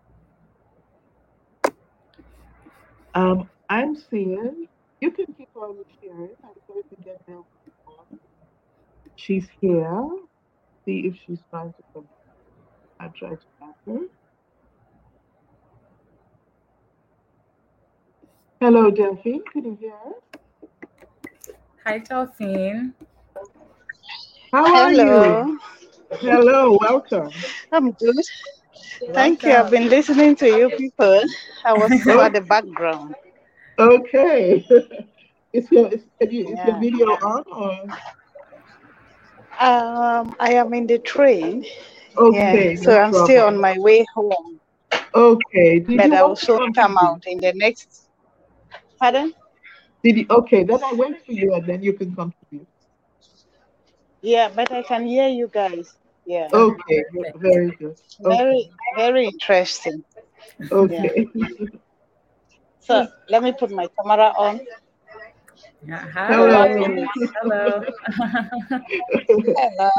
[3.14, 4.68] Um, I'm seeing
[5.00, 6.30] you can keep on sharing.
[6.42, 7.36] I'm going to get there
[9.16, 10.08] She's here.
[10.84, 12.08] See if she's trying to come.
[13.00, 13.98] I try to ask her.
[18.60, 19.42] Hello, Delphine.
[19.52, 20.40] Can you hear us?
[21.84, 22.94] Hi, Delphine.
[24.52, 25.46] How are Hello.
[25.46, 25.60] you?
[26.12, 27.30] Hello, welcome.
[27.72, 28.16] I'm good.
[29.12, 29.52] Thank you.
[29.52, 31.22] I've been listening to you people.
[31.64, 33.14] I was at the background.
[33.78, 34.64] Okay.
[35.54, 36.66] Is your, is, you, is yeah.
[36.66, 37.96] your video on or?
[39.60, 41.64] Um, I am in the train.
[42.16, 42.74] Okay.
[42.74, 43.24] Yeah, so no I'm problem.
[43.24, 44.60] still on my way home.
[45.14, 45.80] Okay.
[45.80, 48.08] Did but I will soon come out in the next.
[49.00, 49.32] Pardon?
[50.02, 52.66] Did you, okay, then I wait for you and then you can contribute.
[54.22, 55.94] Yeah, but I can hear you guys.
[56.26, 56.48] Yeah.
[56.52, 57.04] Okay,
[57.36, 57.96] very good.
[58.24, 58.36] Okay.
[58.36, 60.04] Very, very interesting.
[60.70, 61.26] Okay.
[61.36, 61.46] Yeah.
[62.80, 64.60] So let me put my camera on.
[65.86, 66.66] Yeah, hello.
[67.42, 67.84] Hello.
[69.50, 69.92] Hello.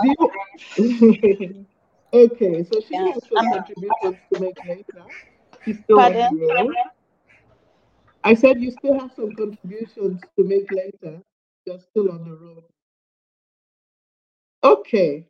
[2.13, 5.04] okay, so she Yeah, has some I'm- contributions to make later.
[5.63, 6.39] She's still Pardon?
[6.58, 6.74] on.
[8.24, 11.22] I said you still have some contributions to make later.
[11.65, 12.63] You're still on the road.
[14.63, 15.28] Okay,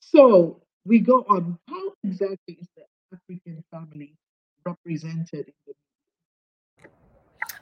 [0.00, 1.58] so we go on.
[1.68, 4.14] How exactly is the African family
[4.66, 5.74] represented in the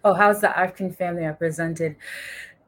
[0.04, 1.96] Oh, how's the African family represented?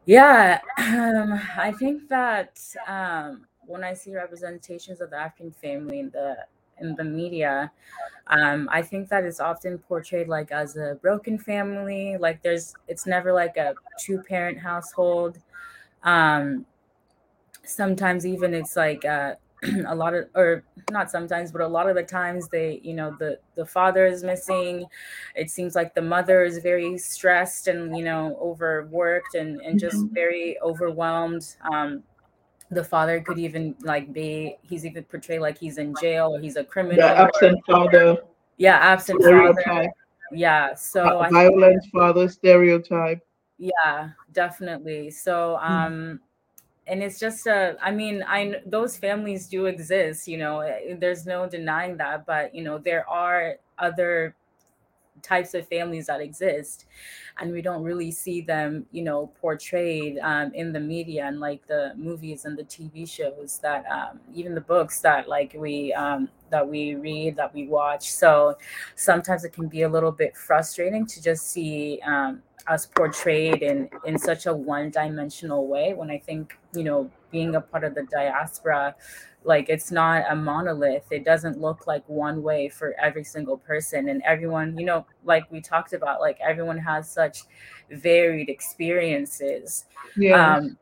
[0.04, 6.10] Yeah, um, I think that um, when I see representations of the African family in
[6.10, 6.36] the
[6.80, 7.70] in the media,
[8.26, 12.16] um, I think that it's often portrayed like as a broken family.
[12.18, 15.38] Like there's, it's never like a two parent household.
[16.02, 16.66] Um,
[17.64, 19.34] sometimes even it's like uh,
[19.86, 23.14] a lot of or not sometimes but a lot of the times they you know
[23.18, 24.84] the the father is missing.
[25.36, 29.96] It seems like the mother is very stressed and you know overworked and and just
[29.96, 30.10] Mhm.
[30.14, 31.56] very overwhelmed.
[31.72, 32.02] Um
[32.70, 36.56] the father could even like be he's even portrayed like he's in jail or he's
[36.56, 38.16] a criminal the or- absent father.
[38.56, 39.86] Yeah absent father.
[40.32, 43.20] Yeah so vi- I think violent father stereotype?
[43.58, 45.10] yeah definitely.
[45.10, 46.18] So um
[46.92, 51.26] and it's just uh i mean i those families do exist you know eh, there's
[51.26, 54.36] no denying that but you know there are other
[55.22, 56.86] types of families that exist
[57.38, 61.66] and we don't really see them you know portrayed um, in the media and like
[61.66, 66.28] the movies and the tv shows that um, even the books that like we um,
[66.52, 68.12] that we read that we watch.
[68.12, 68.56] So
[68.94, 73.88] sometimes it can be a little bit frustrating to just see um, us portrayed in
[74.04, 78.04] in such a one-dimensional way when i think you know being a part of the
[78.04, 78.94] diaspora
[79.44, 81.06] like it's not a monolith.
[81.10, 84.08] It doesn't look like one way for every single person.
[84.08, 87.42] And everyone you know like we talked about like everyone has such
[87.90, 89.84] varied experiences
[90.16, 90.56] yeah.
[90.56, 90.78] um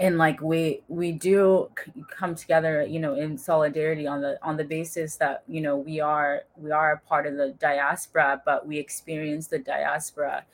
[0.00, 4.56] and like we we do c- come together you know in solidarity on the on
[4.56, 8.66] the basis that you know we are we are a part of the diaspora but
[8.66, 10.44] we experience the diaspora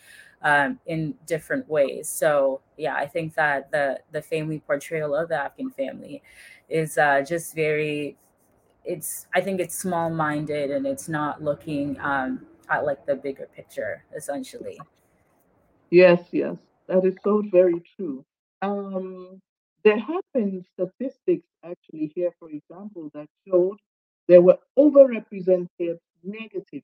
[0.43, 5.35] um, in different ways so yeah i think that the the family portrayal of the
[5.37, 6.23] african family
[6.69, 8.17] is uh, just very
[8.85, 13.49] it's i think it's small minded and it's not looking um, at like the bigger
[13.55, 14.79] picture essentially
[15.91, 18.25] Yes, yes, that is so very true.
[18.63, 19.41] Um,
[19.85, 23.79] there have been statistics actually here, for example, that showed
[24.29, 26.83] they were overrepresented negatively.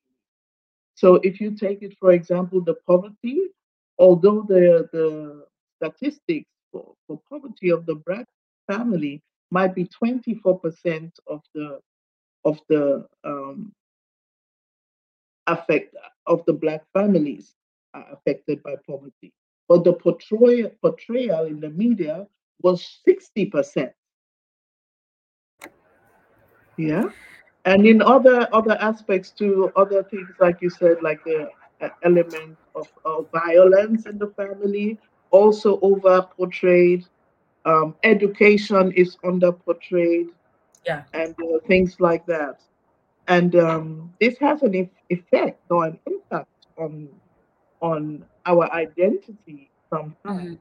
[0.97, 3.39] So if you take it, for example, the poverty,
[3.99, 5.45] although the the
[5.77, 8.27] statistics for, for poverty of the black
[8.67, 11.79] family might be 24% of the
[12.47, 13.73] of the um,
[15.47, 15.95] affect
[16.27, 17.55] of the black families
[17.93, 19.33] are affected by poverty.
[19.69, 22.27] But the portrayal portrayal in the media
[22.63, 23.93] was 60%.
[26.79, 27.05] Yeah.
[27.67, 31.51] And in other other aspects too, other things like you said, like the
[31.83, 34.99] uh, element of, of violence in the family,
[35.31, 37.05] also over portrayed.
[37.67, 40.29] Um, education is under portrayed,
[40.87, 42.61] yeah and uh, things like that.
[43.29, 46.49] And um, this has an eff- effect or an impact
[46.79, 47.09] on
[47.83, 50.59] on our identity sometimes.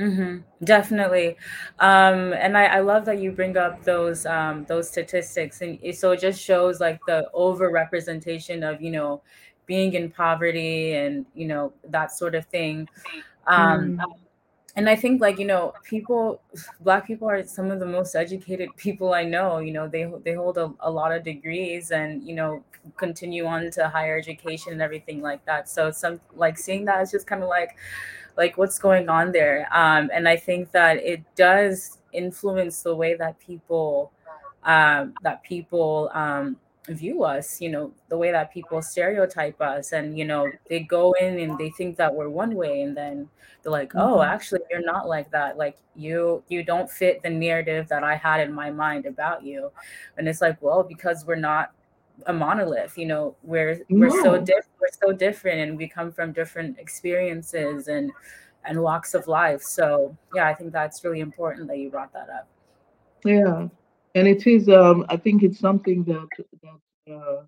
[0.00, 1.36] Hmm Definitely,
[1.78, 5.96] um, and I, I love that you bring up those um, those statistics, and it,
[5.98, 9.22] so it just shows like the overrepresentation of you know
[9.66, 12.88] being in poverty and you know that sort of thing.
[13.46, 14.16] Um, Mm.
[14.76, 16.42] and I think like you know people,
[16.80, 19.58] Black people are some of the most educated people I know.
[19.58, 22.64] You know they they hold a, a lot of degrees and you know
[22.96, 25.68] continue on to higher education and everything like that.
[25.68, 27.76] So some like seeing that is just kind of like
[28.36, 29.68] like what's going on there?
[29.72, 34.12] Um, and i think that it does influence the way that people
[34.64, 36.56] um, that people um,
[36.88, 39.92] view us you know the way that people stereotype us.
[39.92, 43.28] And you know they go in and they think that we're one way and then
[43.62, 44.26] they're like oh Mhm.
[44.26, 45.56] actually you're not like that.
[45.58, 49.70] Like you you don't fit the narrative that i had in my mind about you.
[50.16, 51.72] And it's like well because we're not
[52.26, 56.32] a monolith you know we're we're so different we're so different and we come from
[56.32, 58.12] different experiences and
[58.66, 59.62] and walks of life.
[59.62, 62.48] So yeah i think that's really important that you brought that up.
[63.24, 63.68] Yeah,
[64.14, 64.68] and it is.
[64.68, 66.28] Um, I think it's something that
[66.62, 67.42] that uh,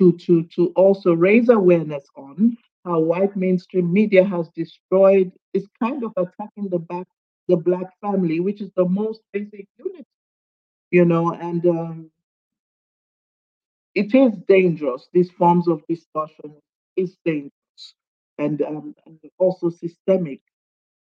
[0.00, 6.04] to to to also raise awareness on, how white mainstream media has destroyed, is kind
[6.04, 7.06] of attacking the back
[7.48, 10.06] the black family, which is the most basic unit,
[10.90, 12.10] you know, and um,
[13.94, 15.08] it is dangerous.
[15.12, 16.54] These forms of discussion
[16.96, 17.94] is dangerous
[18.38, 20.40] and, um, and also systemic,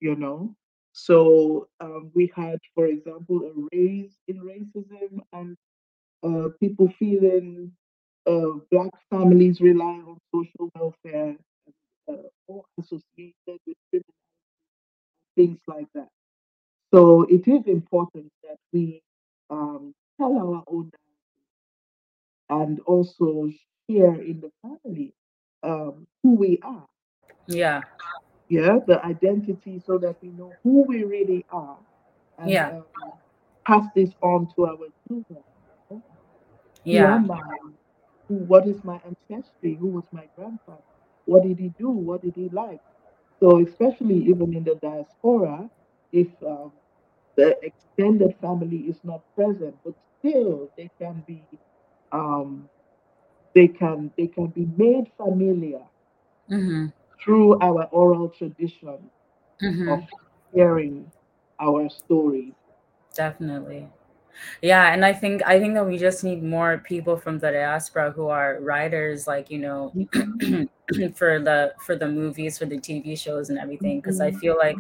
[0.00, 0.54] you know.
[0.92, 5.56] So um, we had, for example, a raise in racism and
[6.22, 7.72] uh, people feeling
[8.26, 11.36] uh, black families rely on social welfare
[12.08, 12.14] uh,
[12.48, 13.60] or associated
[13.92, 14.02] with
[15.36, 16.08] things like that.
[16.92, 19.02] So it is important that we
[19.50, 20.90] um, tell our own
[22.50, 23.48] and also
[23.88, 25.12] share in the family
[25.62, 26.86] um, who we are.
[27.46, 27.82] Yeah.
[28.48, 31.78] Yeah, the identity so that we know who we really are.
[32.38, 32.68] And, yeah.
[32.68, 32.84] Um,
[33.66, 35.42] pass this on to our children.
[36.84, 37.18] Yeah.
[37.20, 37.74] Who
[38.28, 39.74] who, what is my ancestry?
[39.74, 40.82] Who was my grandfather?
[41.26, 41.88] What did he do?
[41.90, 42.80] What did he like?
[43.40, 45.68] So, especially even in the diaspora,
[46.12, 46.72] if um,
[47.36, 51.42] the extended family is not present, but still they can be
[52.14, 52.68] um,
[53.54, 55.82] they can they can be made familiar
[56.50, 56.86] mm-hmm.
[57.22, 58.98] through our oral tradition
[59.62, 59.88] mm-hmm.
[59.88, 60.04] of
[60.54, 61.10] hearing
[61.60, 62.52] our stories.
[63.14, 63.88] Definitely.
[64.62, 68.10] Yeah, and I think I think that we just need more people from the diaspora
[68.10, 71.06] who are writers, like you know, mm-hmm.
[71.14, 74.00] for the for the movies, for the TV shows, and everything.
[74.00, 74.76] Because I feel like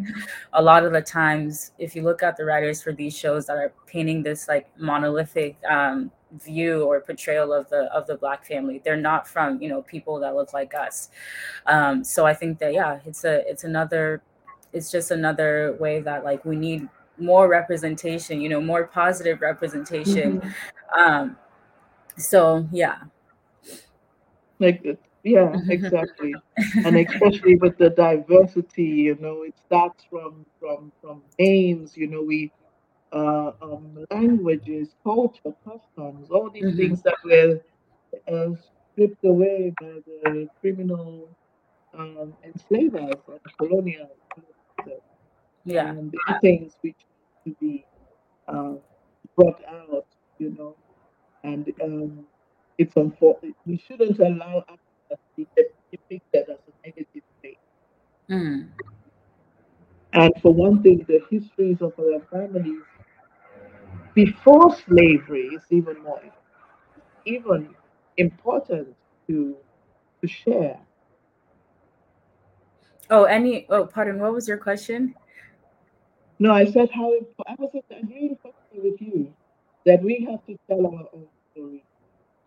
[0.54, 3.56] a lot of the times, if you look at the writers for these shows that
[3.56, 6.10] are painting this like monolithic um,
[6.42, 10.18] view or portrayal of the of the black family, they're not from you know people
[10.20, 11.10] that look like us.
[11.66, 14.22] Um, so I think that yeah, it's a it's another
[14.72, 20.40] it's just another way that like we need more representation you know more positive representation.
[20.40, 21.00] Mm-hmm.
[21.00, 21.36] um
[22.16, 22.98] so yeah.
[24.58, 26.34] Like yeah exactly.
[26.84, 32.22] And especially with the diversity you know it starts from from from names you know
[32.22, 32.52] we
[33.14, 36.76] uh um languages culture customs all these mm-hmm.
[36.76, 37.60] things that were
[38.32, 38.50] uh,
[38.92, 39.94] stripped away by
[40.24, 41.28] the criminal
[41.96, 44.10] um enslavers and colonial
[45.64, 45.90] yeah.
[45.90, 46.96] And things which
[47.44, 47.84] need to be
[48.48, 48.74] uh,
[49.36, 50.06] brought out,
[50.38, 50.76] you know,
[51.42, 52.26] and um,
[52.78, 53.54] it's unfortunate.
[53.66, 54.78] We shouldn't allow Africa
[55.10, 55.46] to be
[55.90, 57.56] depicted as a negative thing.
[58.30, 58.68] Mm.
[60.12, 62.82] And for one thing, the histories of our families
[64.14, 66.20] before slavery is even more
[67.24, 67.74] even
[68.16, 68.94] important
[69.26, 69.56] to
[70.20, 70.78] to share.
[73.10, 75.14] Oh, any oh pardon, what was your question?
[76.38, 77.12] No, I said how
[77.46, 78.38] I was agreeing
[78.74, 79.32] with you
[79.86, 81.84] that we have to tell our own story.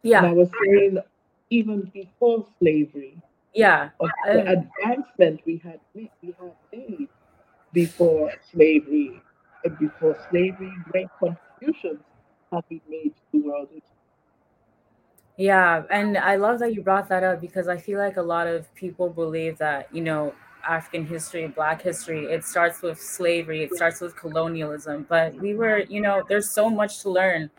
[0.04, 0.20] Yeah.
[0.20, 0.98] And I was saying
[1.50, 3.22] even before slavery.
[3.54, 3.90] Yeah.
[4.00, 7.08] Of the uh, advancement we had we, we had made
[7.74, 9.22] before slavery
[9.64, 11.08] and before slavery, great
[11.60, 12.00] contributions
[12.52, 13.70] have been made to the world.
[15.38, 18.48] Yeah, and I love that you brought that up because I feel like a lot
[18.48, 20.34] of people believe that, you know,
[20.68, 22.26] African history, Black history.
[22.26, 25.06] It starts with slavery, it starts with colonialism.
[25.08, 27.52] But we were, you know, there's so much to learn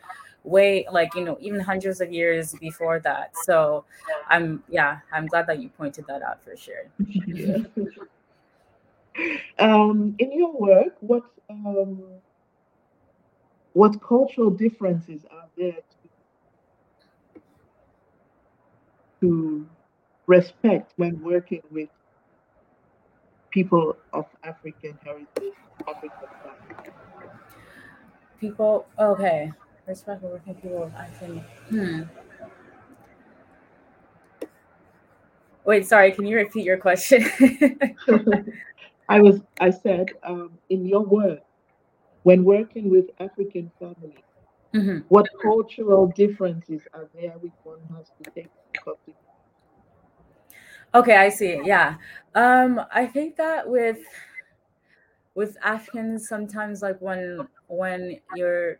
[0.44, 3.84] way like you know even hundreds of years before that so
[4.28, 7.59] i'm yeah i'm glad that you pointed that out for sure yeah.
[9.59, 12.03] um in your work what um
[13.79, 17.41] what cultural differences are there to,
[19.20, 19.68] to
[20.26, 21.89] respect when working with
[23.53, 25.55] people of African heritage,
[25.87, 26.11] African
[28.41, 29.53] People, okay.
[29.87, 31.39] Respect for working people of African.
[31.68, 32.03] Hmm.
[35.64, 36.11] Wait, sorry.
[36.11, 37.24] Can you repeat your question?
[39.09, 39.41] I was.
[39.61, 41.43] I said, um, in your work,
[42.22, 44.24] when working with African families,
[44.74, 44.98] mm-hmm.
[45.08, 48.96] what cultural differences are there which one has to take into
[50.94, 51.60] Okay, I see.
[51.64, 51.96] Yeah.
[52.34, 53.98] Um, I think that with
[55.34, 58.78] with Africans sometimes like when when you're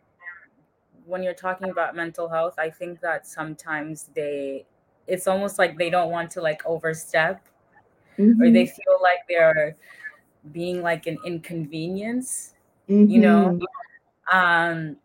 [1.05, 4.65] when you're talking about mental health, I think that sometimes they
[5.07, 7.47] it's almost like they don't want to like overstep
[8.17, 8.41] mm-hmm.
[8.41, 8.75] or they mm-hmm.
[8.75, 9.75] feel like they're
[10.51, 12.53] being like an inconvenience,
[12.89, 13.09] mm-hmm.
[13.09, 13.59] you know.
[14.31, 14.37] Mm-hmm.
[14.37, 14.97] Um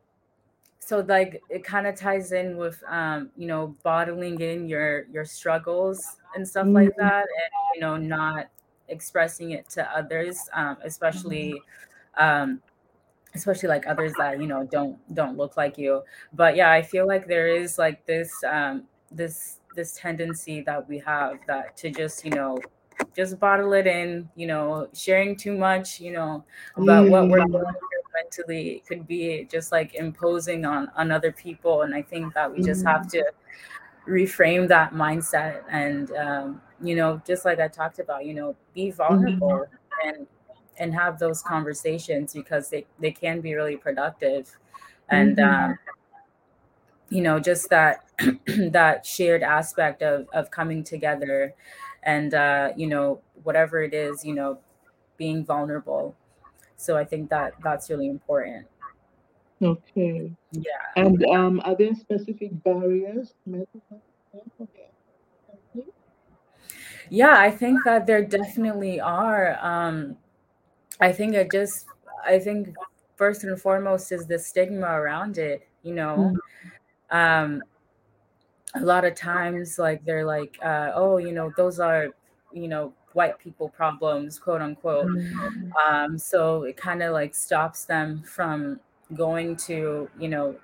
[0.85, 5.25] so like it kind of ties in with um you know bottling in your your
[5.25, 6.75] struggles and stuff mm-hmm.
[6.75, 8.49] like that and you know not
[8.89, 11.61] expressing it to others um especially
[12.19, 12.61] um
[13.35, 16.03] especially like others that you know don't don't look like you
[16.35, 20.99] but yeah i feel like there is like this um this this tendency that we
[20.99, 22.59] have that to just you know
[23.15, 26.45] just bottle it in you know sharing too much you know
[26.77, 27.11] about mm.
[27.11, 27.53] what we're mm.
[27.53, 27.65] going
[28.15, 32.63] mentally could be just like imposing on on other people and i think that we
[32.63, 33.11] just have mm.
[33.11, 33.25] to
[34.07, 38.91] reframe that mindset and um, you know just like i talked about you know be
[38.91, 40.09] vulnerable mm-hmm.
[40.09, 40.27] and
[40.79, 44.57] and have those conversations because they they can be really productive
[45.09, 45.71] and mm-hmm.
[45.71, 45.79] um,
[47.09, 48.05] you know just that
[48.47, 51.55] that shared aspect of of coming together
[52.05, 54.59] and uh, you know whatever it is you know
[55.17, 56.15] being vulnerable.
[56.77, 58.67] So i think that that's really important.
[59.63, 60.33] Okay.
[60.53, 60.85] Yeah.
[60.97, 63.35] And um are there specific barriers?
[67.11, 69.59] Yeah i think that there definitely are.
[69.63, 70.17] Um
[71.01, 71.87] i think it just
[72.27, 72.75] i think
[73.17, 76.35] first and foremost is the stigma around it you know?
[77.13, 77.17] Mm-hmm.
[77.17, 77.63] um
[78.77, 82.09] a lot of times like they're like uh, oh you know those are
[82.53, 85.71] you know white people problems quote unquote mm-hmm.
[85.89, 88.81] um, so it kind of like stops them from
[89.15, 90.57] going to you know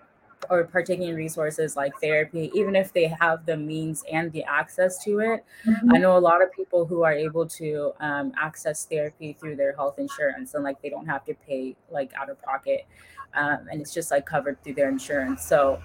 [0.48, 5.02] or partaking in resources like therapy even if they have the means and the access
[5.04, 5.92] to it mm-hmm.
[5.92, 9.74] i know a lot of people who are able to um, access therapy through their
[9.76, 12.86] health insurance and like they don't have to pay like out of pocket
[13.34, 15.80] um, and it's just like covered through their insurance so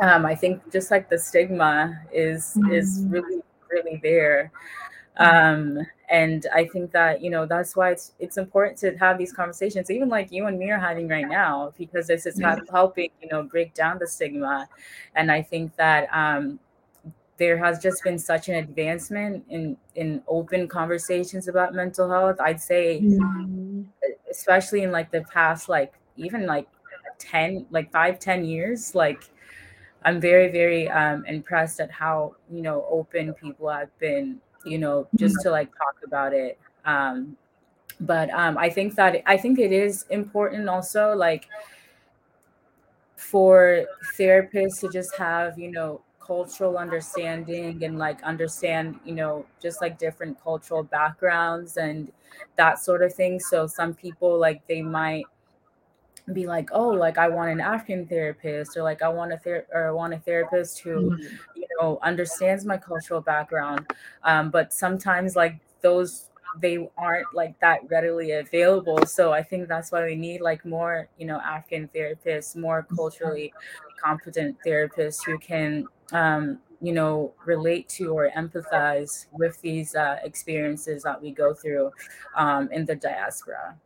[0.00, 2.72] um, I think just like the stigma is mm-hmm.
[2.72, 4.50] is really really there.
[5.16, 5.78] Um,
[6.08, 9.90] and I think that you know that's why it's it's important to have these conversations,
[9.90, 12.40] even like you and me are having right now, because this is
[12.70, 14.68] helping you know break down the stigma.
[15.14, 16.58] And I think that um,
[17.36, 22.40] there has just been such an advancement in in open conversations about mental health.
[22.40, 23.82] I'd say, mm-hmm.
[24.30, 26.66] especially in like the past, like even like
[27.18, 29.30] ten, like five, ten years, like
[30.04, 35.06] I'm very, very um, impressed at how you know open people have been, you know,
[35.16, 35.48] just mm-hmm.
[35.48, 36.58] to like talk about it.
[36.84, 37.36] Um,
[38.00, 41.46] but um, I think that I think it is important also, like
[43.16, 43.84] for
[44.18, 49.98] therapists to just have you know cultural understanding and like understand you know just like
[49.98, 52.10] different cultural backgrounds and
[52.56, 55.24] that sort of thing so some people like they might
[56.32, 59.66] be like, oh, like I want an African therapist, or like I want a ther-
[59.72, 61.22] or I want a therapist who, mm-hmm.
[61.56, 63.86] you know, understands my cultural background.
[64.24, 66.26] Um, but sometimes like those
[66.60, 69.06] they aren't like that readily available.
[69.06, 73.52] So I think that's why we need like more, you know, African therapists, more culturally
[74.02, 81.02] competent therapists who can um, you know, relate to or empathize with these uh, experiences
[81.02, 81.90] that we go through
[82.36, 83.76] um, in the diaspora.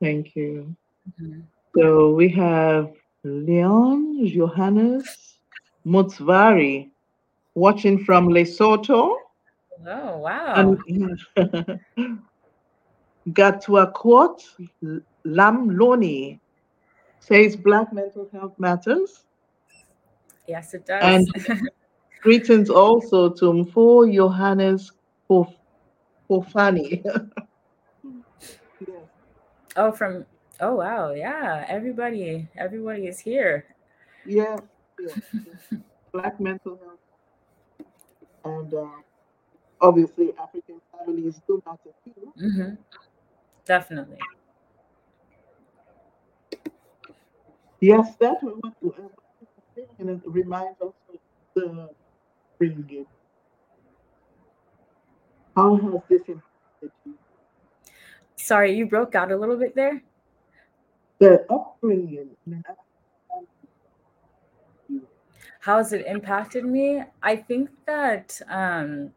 [0.00, 0.74] Thank you.
[1.20, 1.40] Mm-hmm.
[1.76, 2.92] So we have
[3.22, 5.38] Leon Johannes
[5.86, 6.90] Mutsvari
[7.54, 9.16] watching from Lesotho.
[9.86, 10.54] Oh, wow.
[10.56, 10.78] And
[13.28, 13.92] Gatwa
[15.24, 16.40] Lam Loni
[17.20, 19.24] says Black mental health matters.
[20.46, 21.02] Yes, it does.
[21.02, 21.70] And
[22.22, 24.92] greetings also to Mfo Johannes
[25.28, 27.04] Fofani.
[29.80, 30.26] Oh, from
[30.60, 31.64] oh wow, yeah.
[31.66, 33.64] Everybody, everybody is here.
[34.26, 34.58] Yeah,
[35.00, 35.78] yeah.
[36.12, 37.86] Black mental health,
[38.44, 38.84] and uh,
[39.80, 42.32] obviously African families do matter too.
[42.38, 42.74] Mm-hmm.
[43.64, 44.18] Definitely.
[47.80, 51.18] Yes, that we want to uh, and it reminds us of
[51.54, 51.88] the
[52.58, 53.06] bringing.
[55.56, 57.14] How has this impacted you?
[58.50, 60.02] Sorry, you broke out a little bit there.
[61.20, 62.30] The upbringing.
[65.60, 67.04] How has it impacted me?
[67.22, 69.12] I think that um,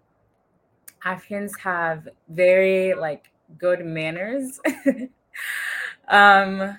[1.04, 4.60] Africans have very like good manners.
[6.10, 6.78] um,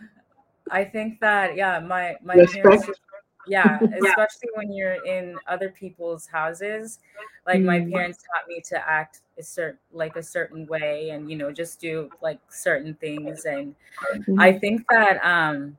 [0.71, 2.89] I think that yeah, my my parents
[3.47, 6.99] yeah especially when you're in other people's houses
[7.47, 7.93] like my mm-hmm.
[7.93, 11.81] parents taught me to act a certain like a certain way and you know just
[11.81, 13.75] do like certain things and
[14.15, 14.41] mm-hmm.
[14.41, 15.77] i think that um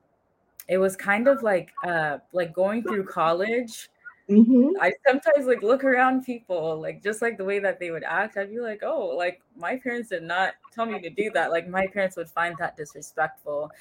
[0.67, 3.89] it was kind of like uh like going through college
[4.29, 4.69] mm-hmm.
[4.81, 8.37] i sometimes like look around people like just like the way that they would act
[8.37, 11.67] i'd be like oh like my parents did not tell me to do that like
[11.67, 13.71] my parents would find that disrespectful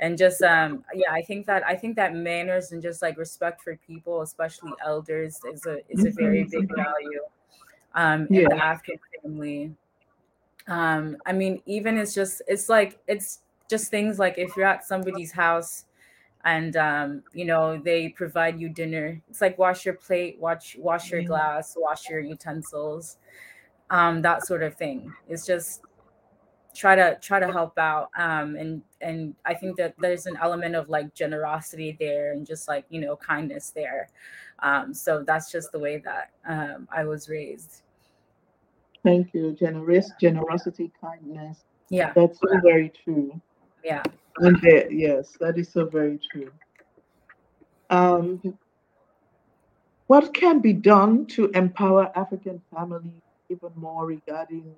[0.00, 3.62] and just um yeah i think that i think that manners and just like respect
[3.62, 6.82] for people especially elders is a is a very big mm-hmm.
[6.82, 7.20] value
[7.94, 8.48] um in yeah.
[8.48, 9.74] the african family
[10.68, 14.84] um i mean even it's just it's like it's just things like if you're at
[14.84, 15.86] somebody's house
[16.44, 21.10] and um you know they provide you dinner it's like wash your plate wash wash
[21.10, 23.18] your glass wash your utensils
[23.92, 25.12] um, that sort of thing.
[25.28, 25.82] It's just
[26.74, 30.74] try to try to help out um, and and i think that there's an element
[30.74, 34.08] of like generosity there and just like you know kindness there
[34.62, 37.82] um, so that's just the way that um, i was raised.
[39.04, 39.52] Thank you.
[39.58, 41.64] Generous generosity kindness.
[41.88, 42.12] Yeah.
[42.14, 43.40] That's so very true.
[43.84, 44.02] Yeah.
[44.38, 46.50] And there, yes that is so very true.
[47.90, 48.56] Um,
[50.06, 54.74] what can be done to empower african families even more regarding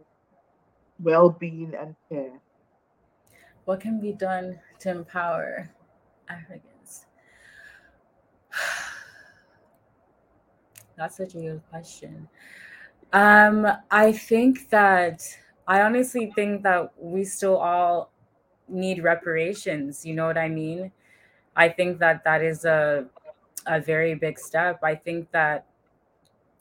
[1.01, 2.41] well-being and care?
[3.67, 5.71] What can be done to empower
[6.29, 6.74] africans
[10.97, 12.29] that's such a good question.
[13.13, 15.23] Um i think that
[15.69, 18.11] i honestly think that we still all
[18.69, 20.93] need reparations you know what i mean?
[21.57, 23.07] I think that that is a
[23.67, 24.81] a very big step.
[24.83, 25.67] I think that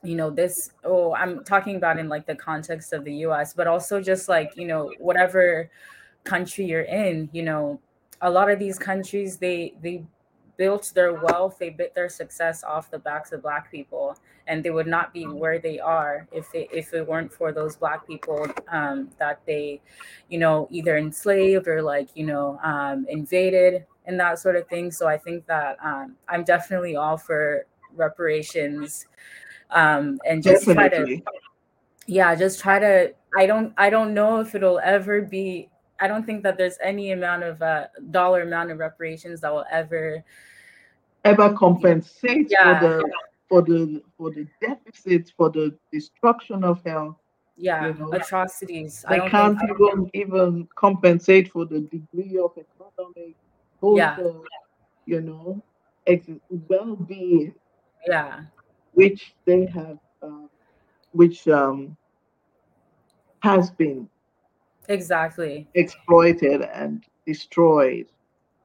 [0.03, 3.67] you know this oh i'm talking about in like the context of the us but
[3.67, 5.69] also just like you know whatever
[6.23, 7.79] country you're in you know
[8.21, 10.03] a lot of these countries they they
[10.57, 14.15] built their wealth they built their success off the backs of black people
[14.47, 17.75] and they would not be where they are if they if it weren't for those
[17.75, 19.81] black people um, that they
[20.29, 24.91] you know either enslaved or like you know um, invaded and that sort of thing
[24.91, 29.07] so i think that um, i'm definitely all for reparations
[29.71, 30.89] um, and just Definitely.
[30.89, 31.21] try to
[32.05, 36.25] yeah just try to i don't i don't know if it'll ever be i don't
[36.25, 40.23] think that there's any amount of uh, dollar amount of reparations that will ever
[41.25, 42.79] ever compensate yeah.
[42.79, 43.11] for the
[43.49, 47.15] for the for the deficits for the destruction of health
[47.55, 48.11] yeah you know?
[48.13, 53.35] atrocities they can't think, even even compensate for the degree of economic
[53.79, 54.17] social yeah.
[55.05, 55.61] you know
[56.07, 57.53] ex- well-being
[58.07, 58.41] yeah
[58.93, 60.47] which they have, uh,
[61.11, 61.95] which um,
[63.39, 64.07] has been
[64.89, 68.07] exactly exploited and destroyed.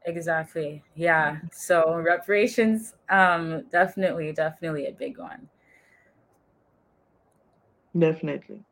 [0.04, 0.82] Exactly.
[0.94, 1.38] Yeah.
[1.52, 5.48] So reparations, um, definitely, definitely a big one.
[7.98, 8.64] Definitely.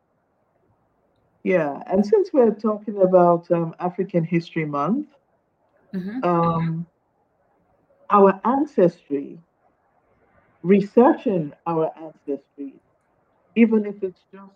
[1.43, 5.07] Yeah, and since we're talking about um, African History Month,
[5.93, 6.23] mm-hmm.
[6.23, 6.85] um,
[8.09, 9.39] our ancestry
[10.63, 12.73] researching our ancestry,
[13.55, 14.51] even if it's just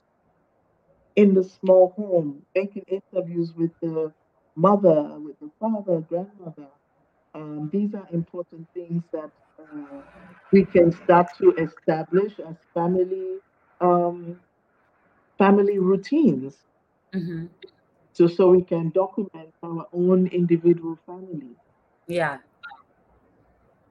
[1.16, 4.12] in the small home, making interviews with the
[4.56, 6.68] mother, with the father, grandmother.
[7.34, 10.02] Um, these are important things that uh,
[10.52, 13.38] we can start to establish as family
[13.80, 14.40] um,
[15.38, 16.56] family routines.
[17.14, 17.46] Mm-hmm.
[18.14, 21.56] So, so we can document our own individual family.
[22.08, 22.38] Yeah.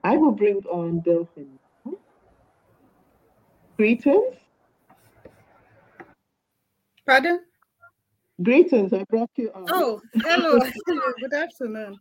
[0.05, 1.59] I will bring on Delphine
[3.77, 4.37] Greetings.
[7.11, 7.41] Pardon?
[8.41, 8.93] Greetings.
[8.93, 9.65] I brought you on.
[9.69, 10.61] Oh, hello.
[10.87, 11.13] hello.
[11.19, 11.99] Good afternoon.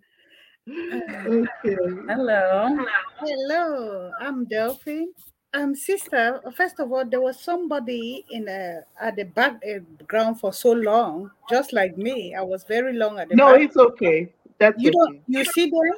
[0.70, 1.78] okay.
[2.07, 2.78] Hello.
[3.18, 4.12] Hello.
[4.22, 5.10] I'm Delphine.
[5.55, 6.39] Um, sister.
[6.55, 11.74] First of all, there was somebody in a at the background for so long, just
[11.74, 12.36] like me.
[12.36, 13.36] I was very long at the.
[13.36, 13.62] No, back.
[13.64, 14.32] it's okay.
[14.60, 14.95] That's you okay.
[14.95, 15.22] don't.
[15.26, 15.97] You see them?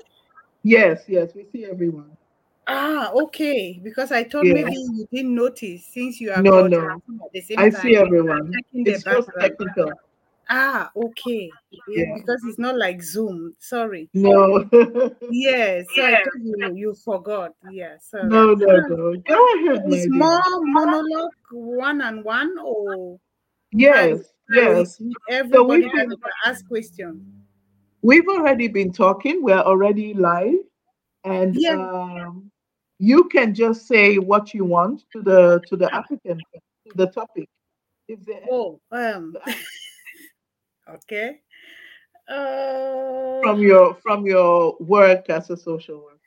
[0.64, 2.16] Yes, yes, we see everyone.
[2.68, 3.80] Ah, okay.
[3.84, 7.02] Because I thought maybe you didn't notice since you are no, no.
[7.58, 8.54] I time, see everyone.
[8.74, 9.92] It's just technical.
[10.50, 11.50] Ah, okay.
[11.88, 12.16] Yeah.
[12.18, 13.56] Because it's not like Zoom.
[13.60, 14.10] Sorry.
[14.14, 14.70] No.
[15.32, 15.86] yes.
[15.96, 17.54] So I thought you you forgot.
[17.72, 17.96] Yeah.
[18.02, 19.16] So no, no, no.
[19.28, 19.84] Go ahead.
[19.88, 23.18] It's more monologue one on one or
[23.72, 24.20] yes,
[24.52, 25.02] yes.
[25.30, 26.14] Everybody so can
[26.46, 27.24] ask questions.
[28.02, 29.42] We've already been talking.
[29.44, 30.56] We're already live.
[31.24, 31.74] And yeah.
[31.74, 32.52] um,
[33.00, 36.42] you can just say what you want to the to the applicant
[36.88, 37.50] to the topic.
[38.50, 39.36] Oh um
[40.90, 41.40] okay.
[42.28, 46.20] Uh, from your from your work as a social worker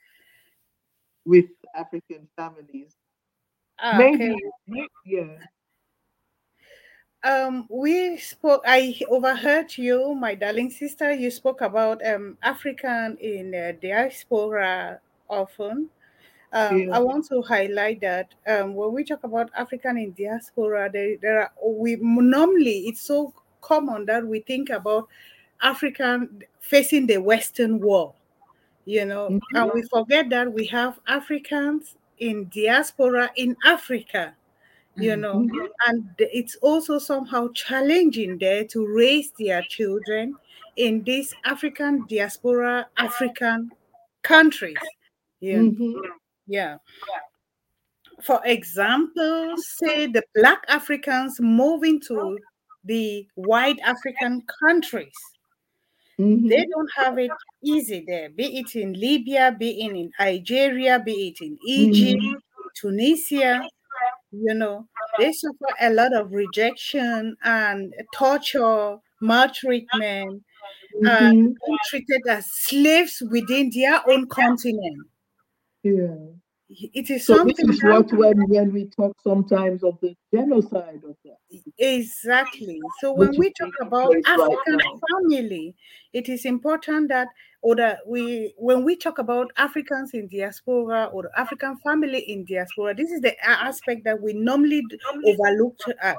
[1.25, 2.97] with african families.
[3.79, 4.37] Ah, okay.
[4.67, 5.39] maybe yeah
[7.25, 8.63] um, we spoke.
[8.67, 11.13] I overheard you, my darling sister.
[11.13, 15.91] You spoke about um, African in uh, diaspora often,
[16.55, 16.97] um, yeah.
[16.97, 21.41] I want to highlight that um, when we talk about African in diaspora, there, there
[21.43, 25.09] are we normally it's so common that we think about
[25.61, 28.15] African facing the Western world,
[28.85, 29.57] you know, mm-hmm.
[29.57, 34.35] and we forget that we have Africans in diaspora in Africa,
[34.97, 35.67] you know, mm-hmm.
[35.89, 40.37] and it's also somehow challenging there to raise their children
[40.77, 43.71] in these African diaspora African
[44.23, 44.77] countries.
[45.41, 45.59] Yeah.
[45.59, 46.01] Mm-hmm.
[46.47, 46.77] Yeah.
[48.23, 52.39] for example, say the Black Africans moving to
[52.85, 55.13] the white African countries.
[56.19, 56.49] Mm-hmm.
[56.49, 57.31] They don't have it
[57.63, 62.69] easy there, be it in Libya, be it in Nigeria, be it in Egypt, mm-hmm.
[62.77, 63.69] Tunisia.
[64.43, 70.43] You know, they suffer a lot of rejection and torture, maltreatment,
[71.03, 71.07] mm-hmm.
[71.07, 71.57] and
[71.89, 75.07] treated as slaves within their own continent.
[75.83, 76.35] Yeah
[76.93, 81.01] it is so something this is what when, when we talk sometimes of the genocide
[81.05, 81.37] of that
[81.79, 82.81] exactly.
[83.01, 85.75] So when we talk about african right family
[86.13, 87.29] it is important that
[87.63, 92.95] or that we when we talk about africans in diaspora or african family in diaspora
[92.95, 94.83] this is the aspect that we normally
[95.25, 96.19] overlook at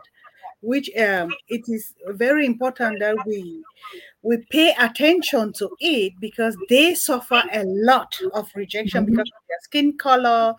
[0.61, 3.61] which um, it is very important that we
[4.25, 9.11] we pay attention to it because they suffer a lot of rejection mm-hmm.
[9.11, 10.55] because of their skin color,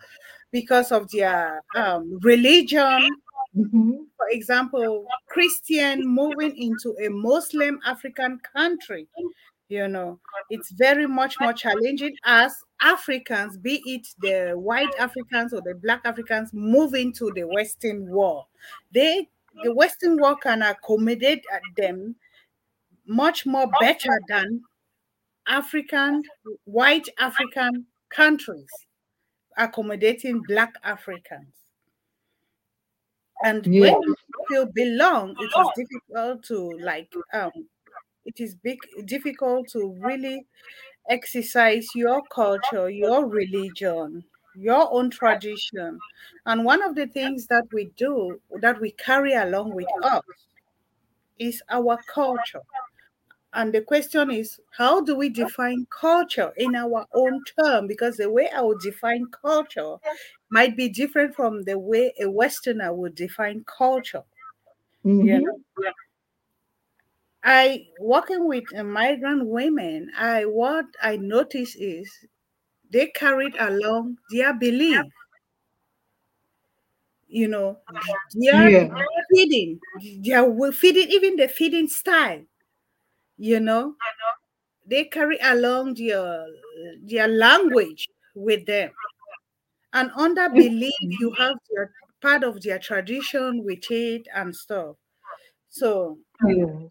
[0.51, 3.09] because of their um, religion.
[3.57, 3.91] Mm-hmm.
[4.15, 9.07] For example, Christian moving into a Muslim African country,
[9.67, 10.17] you know,
[10.49, 16.01] it's very much more challenging as Africans, be it the white Africans or the black
[16.05, 18.45] Africans, moving to the Western world.
[18.93, 19.27] They
[19.63, 21.43] the Western world can accommodate
[21.75, 22.15] them
[23.07, 24.61] much more better than
[25.47, 26.21] African,
[26.65, 28.67] white African countries
[29.57, 31.53] accommodating black Africans.
[33.43, 33.81] And yeah.
[33.81, 34.15] when you
[34.49, 37.51] feel belong, it is difficult to like um
[38.25, 40.45] it is big difficult to really
[41.09, 44.23] exercise your culture, your religion,
[44.55, 45.99] your own tradition.
[46.45, 50.23] And one of the things that we do, that we carry along with us,
[51.39, 52.63] is our culture.
[53.53, 57.87] And the question is, how do we define culture in our own term?
[57.87, 59.95] Because the way I would define culture
[60.51, 64.23] might be different from the way a Westerner would define culture.
[65.05, 65.27] Mm-hmm.
[65.27, 65.91] You know?
[67.43, 72.11] I working with migrant women, I what I notice is
[72.91, 75.01] they carried along their belief.
[77.29, 77.77] You know,
[78.33, 79.03] their yeah.
[79.33, 79.79] feeding,
[80.23, 82.41] their feeding, even the feeding style,
[83.37, 83.95] you know,
[84.85, 86.47] they carry along their
[87.03, 88.91] their language with them.
[89.93, 94.95] And under belief, you have their part of their tradition with it and stuff.
[95.69, 96.19] So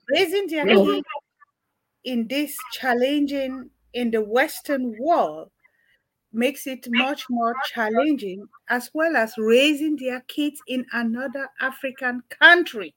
[0.08, 1.06] raising their kids
[2.04, 5.50] in this challenging in the Western world
[6.32, 12.94] makes it much more challenging, as well as raising their kids in another African country.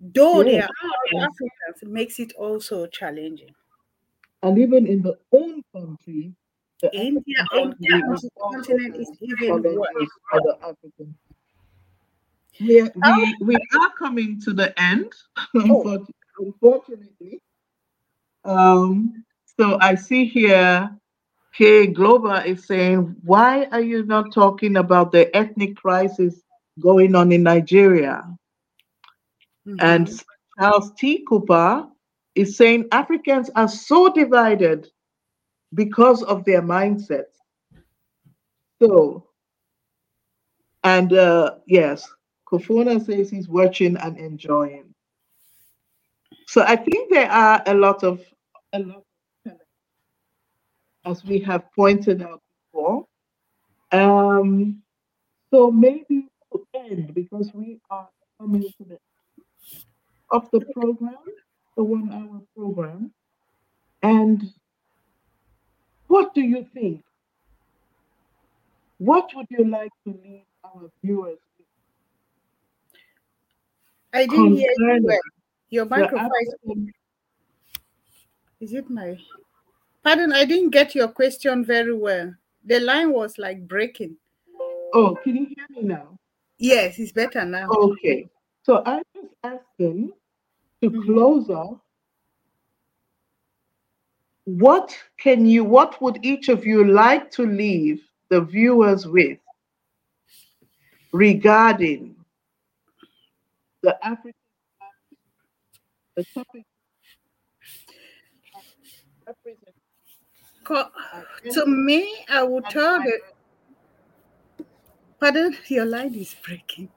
[0.00, 0.68] Though they are
[1.16, 3.54] Africans, makes it also challenging.
[4.42, 6.32] And even in the own country,
[6.82, 7.74] the in their own
[8.38, 10.08] continent is even worse.
[10.32, 11.16] Other African.
[12.60, 15.12] We, we, we are coming to the end,
[15.56, 16.06] oh.
[16.38, 17.40] unfortunately.
[18.44, 19.24] Um,
[19.58, 20.90] so I see here
[21.56, 26.40] K Glover is saying, why are you not talking about the ethnic crisis
[26.80, 28.24] going on in Nigeria?
[29.66, 29.76] Mm-hmm.
[29.80, 30.22] And
[30.58, 31.24] Charles T.
[31.28, 31.86] Cooper
[32.34, 34.88] is saying Africans are so divided
[35.74, 37.34] because of their mindsets.
[38.80, 39.26] So,
[40.84, 42.08] and uh, yes,
[42.46, 44.94] Kofuna says he's watching and enjoying.
[46.46, 48.20] So I think there are a lot of
[48.72, 49.02] a lot
[51.04, 52.42] as we have pointed out
[52.72, 53.06] before.
[53.92, 54.82] Um,
[55.50, 58.08] so maybe to end, because we are
[58.38, 59.00] coming to the end
[60.30, 61.14] of the program,
[61.76, 63.12] the one hour program.
[64.02, 64.42] And
[66.08, 67.02] what do you think?
[68.98, 71.66] What would you like to leave our viewers with?
[74.12, 75.18] I didn't hear you well.
[75.68, 76.92] Your microphone
[78.60, 79.18] is it my
[80.02, 82.32] Pardon, I didn't get your question very well.
[82.64, 84.16] The line was like breaking.
[84.94, 86.18] Oh, can you hear me now?
[86.58, 87.68] Yes, it's better now.
[87.68, 88.28] Okay.
[88.62, 88.82] So
[89.42, 90.12] I'm just
[90.82, 91.02] to mm-hmm.
[91.02, 91.78] close off.
[94.44, 99.38] What can you, what would each of you like to leave the viewers with
[101.12, 102.14] regarding
[103.82, 104.32] the African
[106.16, 106.64] the topic
[111.50, 113.20] to me, I would tell that.
[115.20, 116.88] Pardon, your line is breaking.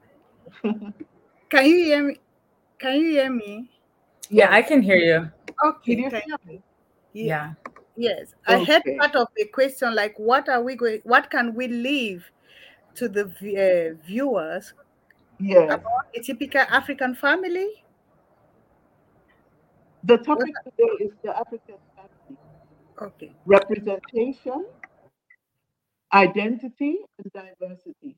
[1.50, 2.16] can you hear me?
[2.78, 3.70] Can you hear me?
[4.30, 5.30] Yeah, I can hear you.
[5.64, 5.96] Okay.
[5.96, 6.62] You hear me?
[7.12, 7.52] yeah.
[7.96, 11.00] Yes, I heard part of the question like, what are we going?
[11.04, 12.24] What can we leave
[12.94, 14.72] to the uh, viewers
[15.38, 15.74] yeah.
[15.74, 17.84] about a typical African family?
[20.04, 22.38] The topic today is the African family.
[23.02, 23.32] Okay.
[23.44, 24.64] Representation,
[26.14, 28.16] identity, and diversity.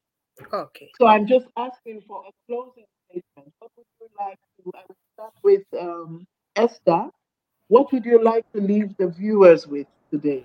[0.52, 0.90] Okay.
[0.96, 3.52] So I'm just asking for a closing statement.
[3.58, 4.72] What would you like to?
[4.74, 7.08] I start with um, Esther.
[7.68, 10.44] What would you like to leave the viewers with today?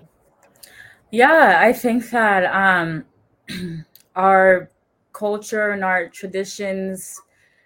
[1.10, 3.04] Yeah, I think that um,
[4.16, 4.70] our
[5.12, 7.20] culture and our traditions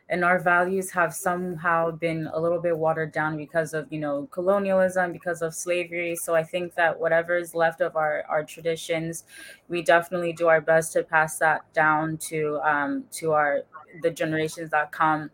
[0.09, 4.29] and our values have somehow been a little bit watered down because of you know
[4.31, 9.25] colonialism because of slavery so i think that whatever is left of our our traditions
[9.69, 13.63] we definitely do our best to pass that down to um to our
[14.01, 15.31] the generations that come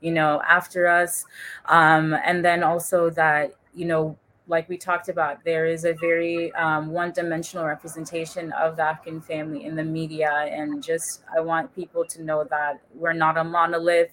[0.00, 1.24] you know after us
[1.66, 4.16] um and then also that you know
[4.48, 9.20] like we talked about, there is a very um, one dimensional representation of the African
[9.20, 10.30] family in the media.
[10.50, 14.10] And just, I want people to know that we're not a monolith.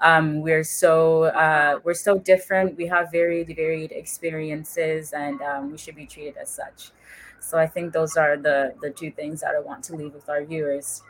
[0.00, 2.76] Um, we're so, uh, we're so different.
[2.78, 6.90] We have very varied experiences and um, we should be treated as such.
[7.38, 10.28] So I think those are the, the two things that I want to leave with
[10.28, 11.02] our viewers.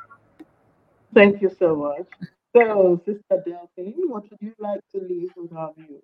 [1.17, 2.07] Thank you so much.
[2.55, 6.03] So, Sister Delphine, what would you like to leave with our viewers?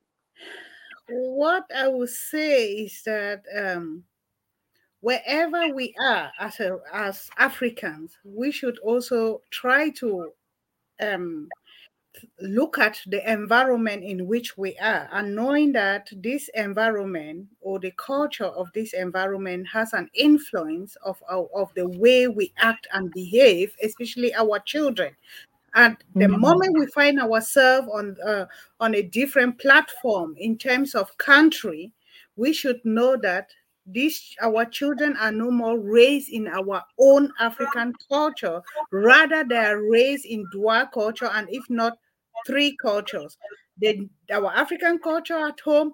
[1.09, 4.05] what I would say is that um,
[5.01, 10.31] wherever we are as a, as Africans, we should also try to
[11.01, 11.49] um,
[12.41, 17.93] look at the environment in which we are and knowing that this environment or the
[17.93, 23.11] culture of this environment has an influence of, of, of the way we act and
[23.13, 25.15] behave especially our children
[25.75, 26.41] and the mm-hmm.
[26.41, 28.47] moment we find ourselves on uh,
[28.81, 31.93] on a different platform in terms of country,
[32.37, 33.51] we should know that
[33.87, 39.83] these our children are no more raised in our own African culture, rather they are
[39.91, 41.99] raised in dual culture, and if not
[42.47, 43.37] three cultures.
[43.79, 45.93] The, our African culture at home,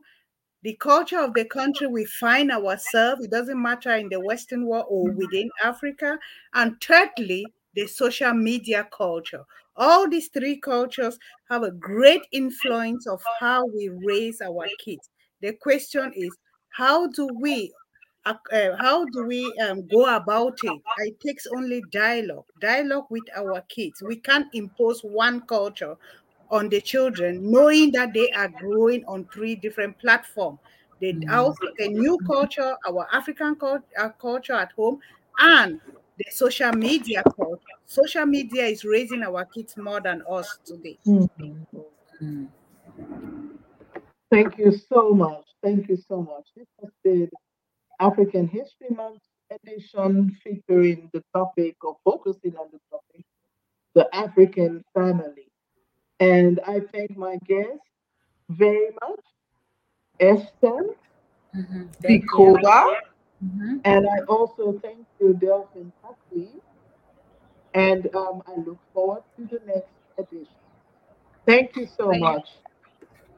[0.63, 4.87] the culture of the country we find ourselves, it doesn't matter in the Western world
[4.89, 6.19] or within Africa.
[6.55, 9.45] And thirdly, the social media culture.
[9.77, 11.19] All these three cultures
[11.49, 15.09] have a great influence of how we raise our kids.
[15.41, 16.37] The question is,
[16.71, 17.73] how do we
[18.27, 20.81] uh, uh, how do we um, go about it?
[20.99, 24.03] It takes only dialogue, dialogue with our kids.
[24.03, 25.97] We can't impose one culture
[26.51, 30.59] on the children, knowing that they are growing on three different platforms.
[31.01, 31.55] The, mm.
[31.79, 34.99] the new culture, our African culture, uh, culture at home,
[35.39, 35.81] and
[36.19, 37.63] the social media culture.
[37.87, 40.99] Social media is raising our kids more than us today.
[41.07, 42.45] Mm-hmm.
[44.31, 45.45] Thank you so much.
[45.63, 46.47] Thank you so much.
[46.57, 47.31] This has been
[48.01, 49.21] African History Month
[49.51, 53.25] edition featuring the topic or focusing on the topic,
[53.95, 55.49] the African family.
[56.21, 57.79] And I thank my guests
[58.51, 59.21] very much,
[60.21, 60.95] Esther,
[61.57, 61.85] mm-hmm.
[62.03, 62.97] Bikoba,
[63.45, 63.77] Mm-hmm.
[63.85, 66.51] And I also thank you, Delphine Huxley.
[67.75, 70.49] And um, I look forward to the next edition.
[71.47, 72.68] Thank you so thank much you.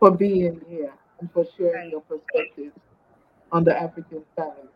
[0.01, 2.73] For being here and for sharing your perspective
[3.53, 4.71] on the African family.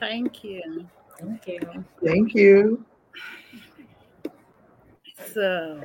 [0.00, 0.88] Thank you.
[1.18, 1.84] Thank you.
[2.02, 2.84] Thank you.
[5.34, 5.84] So.